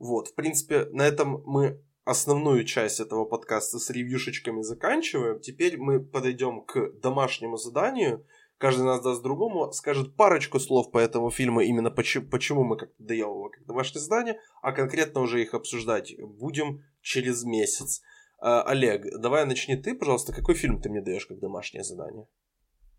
[0.00, 5.38] Вот, в принципе, на этом мы основную часть этого подкаста с ревьюшечками заканчиваем.
[5.38, 8.26] Теперь мы подойдем к домашнему заданию–
[8.58, 13.02] каждый нас даст другому, скажет парочку слов по этому фильму, именно почему, почему мы как-то
[13.02, 18.02] даем его как домашнее задание, а конкретно уже их обсуждать будем через месяц.
[18.40, 22.26] А, Олег, давай начни ты, пожалуйста, какой фильм ты мне даешь как домашнее задание?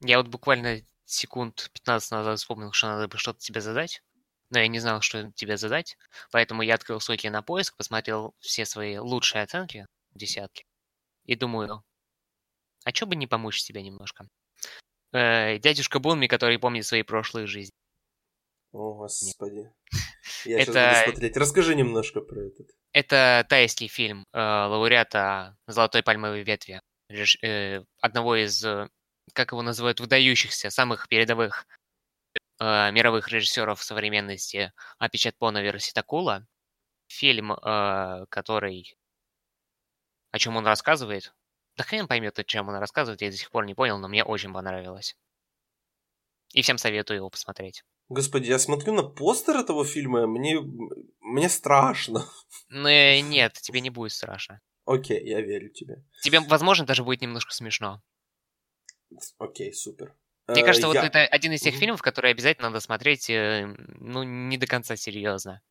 [0.02, 4.02] Я вот буквально секунд 15 назад вспомнил, что надо бы что-то тебе задать,
[4.50, 5.98] но я не знал, что тебе задать,
[6.32, 10.66] поэтому я открыл свой кинопоиск, посмотрел все свои лучшие оценки, десятки,
[11.26, 11.84] и думаю,
[12.86, 14.30] а что бы не помочь тебе немножко?
[15.14, 17.74] Э, дядюшка Бунми, который помнит свои прошлые жизни.
[18.72, 19.72] О, господи.
[20.46, 20.72] Я это...
[20.72, 21.38] сейчас буду смотреть.
[21.38, 22.68] Расскажи немножко про этот.
[22.94, 26.82] Это тайский фильм э, лауреата Золотой пальмовой ветви.
[27.10, 27.38] Реж...
[27.44, 28.88] Э, одного из, э,
[29.34, 31.66] как его называют, выдающихся, самых передовых
[32.60, 36.46] э, мировых режиссеров современности Апичат Пона Верситакула.
[37.08, 38.96] Фильм, э, который...
[40.32, 41.34] О чем он рассказывает?
[41.80, 44.26] Да хрен поймет, о чем он рассказывает, я до сих пор не понял, но мне
[44.26, 45.16] очень понравилось.
[46.52, 47.86] И всем советую его посмотреть.
[48.10, 50.60] Господи, я смотрю на постер этого фильма, мне,
[51.22, 52.26] мне страшно.
[52.68, 54.60] Ну, э, нет, тебе не будет страшно.
[54.84, 56.04] Окей, я верю тебе.
[56.22, 58.02] Тебе, возможно, даже будет немножко смешно.
[59.38, 60.14] Окей, супер.
[60.50, 61.06] Мне кажется, uh, вот я...
[61.06, 65.62] это один из тех фильмов, которые обязательно надо смотреть, э, ну, не до конца серьезно.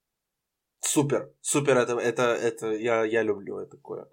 [0.81, 4.09] Супер, супер, это, это, это я, я люблю это такое.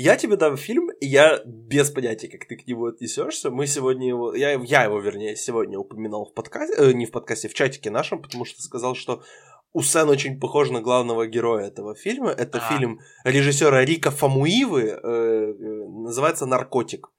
[0.00, 3.50] Я тебе дам фильм, и я без понятия, как ты к нему отнесешься.
[3.50, 7.48] Мы сегодня его, я, я его, вернее, сегодня упоминал в подкасте, э, не в подкасте,
[7.48, 9.24] в чатике нашем, потому что сказал, что
[9.72, 12.30] Усен очень похож на главного героя этого фильма.
[12.30, 12.72] Это а.
[12.72, 15.54] фильм режиссера Рика Фамуивы, э, э,
[15.88, 17.10] называется «Наркотик»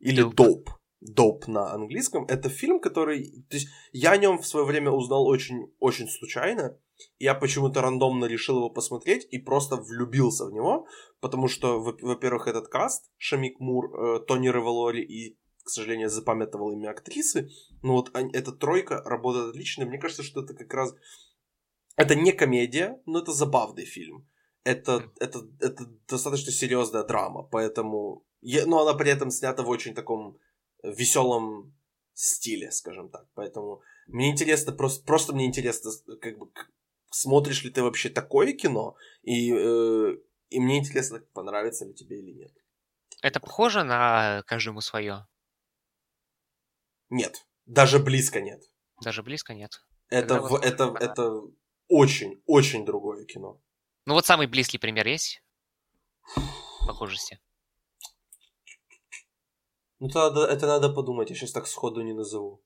[0.00, 0.70] или «Доп».
[1.02, 2.24] Доп на английском.
[2.28, 3.44] Это фильм, который...
[3.50, 6.78] То есть я о нем в свое время узнал очень, очень случайно.
[7.18, 10.86] Я почему-то рандомно решил его посмотреть и просто влюбился в него,
[11.20, 16.90] потому что, во-первых, этот каст, Шамик Мур, э, Тони Револори и, к сожалению, запамятовал имя
[16.90, 17.50] актрисы,
[17.82, 19.84] но вот эта тройка работает отлично.
[19.84, 20.94] Мне кажется, что это как раз...
[21.96, 24.28] Это не комедия, но это забавный фильм.
[24.64, 28.24] Это, это, это достаточно серьезная драма, поэтому...
[28.40, 30.38] Но она при этом снята в очень таком
[30.82, 31.74] веселом
[32.14, 33.26] стиле, скажем так.
[33.34, 35.90] Поэтому мне интересно, просто, просто мне интересно,
[36.20, 36.50] как бы,
[37.12, 40.16] смотришь ли ты вообще такое кино, и, э,
[40.50, 42.52] и мне интересно, понравится ли тебе или нет.
[43.22, 45.26] Это похоже на каждому свое?
[47.10, 48.62] Нет, даже близко нет.
[49.02, 49.84] Даже близко нет.
[50.08, 51.42] Это, в, это, это
[51.88, 53.60] очень, очень другое кино.
[54.06, 55.42] Ну вот самый близкий пример есть?
[56.86, 57.40] Похожести.
[60.00, 62.60] Ну, тогда это надо подумать, я сейчас так сходу не назову.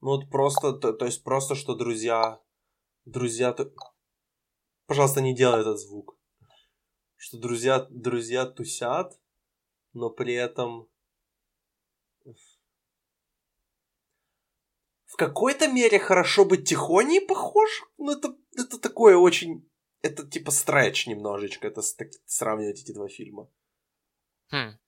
[0.00, 2.40] Ну вот просто, то, то есть просто, что друзья,
[3.04, 3.72] друзья, то...
[4.86, 6.16] пожалуйста, не делай этот звук,
[7.16, 9.18] что друзья, друзья тусят,
[9.92, 10.88] но при этом
[15.06, 19.68] в какой-то мере хорошо быть тихоней похож, но это, это такое очень,
[20.00, 23.50] это типа стретч немножечко, это так, сравнивать эти два фильма.
[24.50, 24.78] Хм.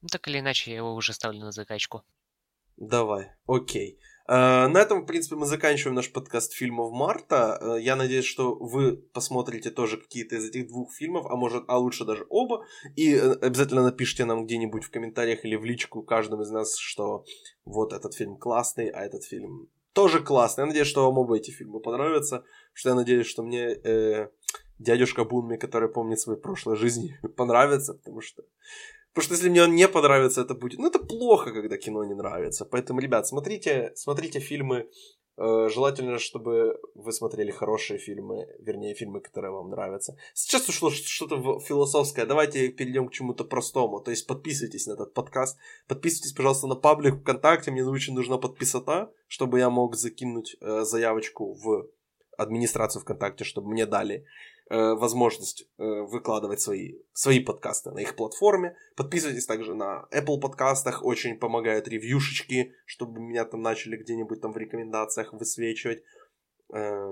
[0.00, 2.04] Ну, так или иначе, я его уже ставлю на закачку.
[2.82, 4.00] Давай, окей.
[4.28, 7.56] Uh, на этом, в принципе, мы заканчиваем наш подкаст фильмов марта.
[7.62, 11.78] Uh, я надеюсь, что вы посмотрите тоже какие-то из этих двух фильмов, а может, а
[11.78, 12.64] лучше даже оба.
[12.96, 17.24] И uh, обязательно напишите нам где-нибудь в комментариях или в личку каждому из нас, что
[17.64, 20.62] вот этот фильм классный, а этот фильм тоже классный.
[20.62, 22.42] Я надеюсь, что вам оба эти фильмы понравятся.
[22.72, 24.28] Что я надеюсь, что мне э,
[24.80, 28.42] дядюшка Бунми, который помнит свои прошлые жизни, понравится, потому что
[29.14, 30.78] Потому что если мне он не понравится, это будет...
[30.78, 32.64] Ну, это плохо, когда кино не нравится.
[32.64, 34.88] Поэтому, ребят, смотрите, смотрите фильмы.
[35.36, 40.16] Э, желательно, чтобы вы смотрели хорошие фильмы, вернее, фильмы, которые вам нравятся.
[40.34, 42.26] Сейчас ушло что-то философское.
[42.26, 44.00] Давайте перейдем к чему-то простому.
[44.00, 45.58] То есть подписывайтесь на этот подкаст.
[45.88, 47.70] Подписывайтесь, пожалуйста, на паблик ВКонтакте.
[47.70, 51.86] Мне очень нужна подписота, чтобы я мог закинуть э, заявочку в
[52.38, 54.24] администрацию ВКонтакте, чтобы мне дали
[54.76, 58.74] возможность э, выкладывать свои, свои подкасты на их платформе.
[58.96, 64.56] Подписывайтесь также на Apple подкастах, очень помогают ревьюшечки, чтобы меня там начали где-нибудь там в
[64.56, 66.02] рекомендациях высвечивать.
[66.72, 67.06] Э,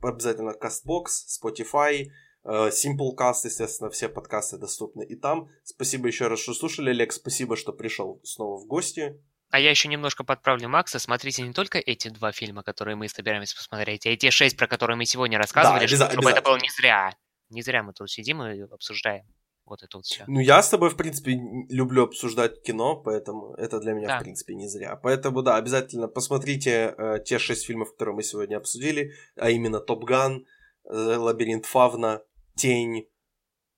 [0.00, 2.06] обязательно CastBox, Spotify,
[2.44, 5.50] э, Simplecast, естественно, все подкасты доступны и там.
[5.62, 9.20] Спасибо еще раз, что слушали, Олег, спасибо, что пришел снова в гости.
[9.54, 10.98] А я еще немножко подправлю Макса.
[10.98, 14.66] Смотрите не только эти два фильма, которые мы собираемся посмотреть, а и те шесть, про
[14.66, 17.14] которые мы сегодня рассказывали, да, чтобы это было не зря.
[17.50, 19.24] Не зря мы тут сидим и обсуждаем
[19.64, 20.24] вот это вот все.
[20.26, 21.38] Ну, я с тобой, в принципе,
[21.68, 24.18] люблю обсуждать кино, поэтому это для меня, да.
[24.18, 24.96] в принципе, не зря.
[24.96, 30.02] Поэтому, да, обязательно посмотрите э, те шесть фильмов, которые мы сегодня обсудили, а именно «Топ
[30.02, 30.46] Ган»,
[30.82, 32.22] э, «Лабиринт Фавна»,
[32.56, 33.08] «Тень»,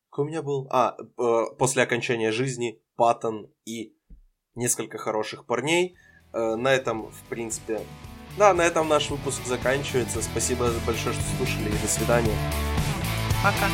[0.09, 0.69] какой у меня был?
[0.71, 3.96] А, э, «После окончания жизни», «Паттон» и
[4.57, 5.97] несколько хороших парней.
[6.33, 7.81] Э, на этом, в принципе,
[8.37, 10.21] да, на этом наш выпуск заканчивается.
[10.23, 12.37] Спасибо большое, что слушали и до свидания.
[13.43, 13.69] Пока.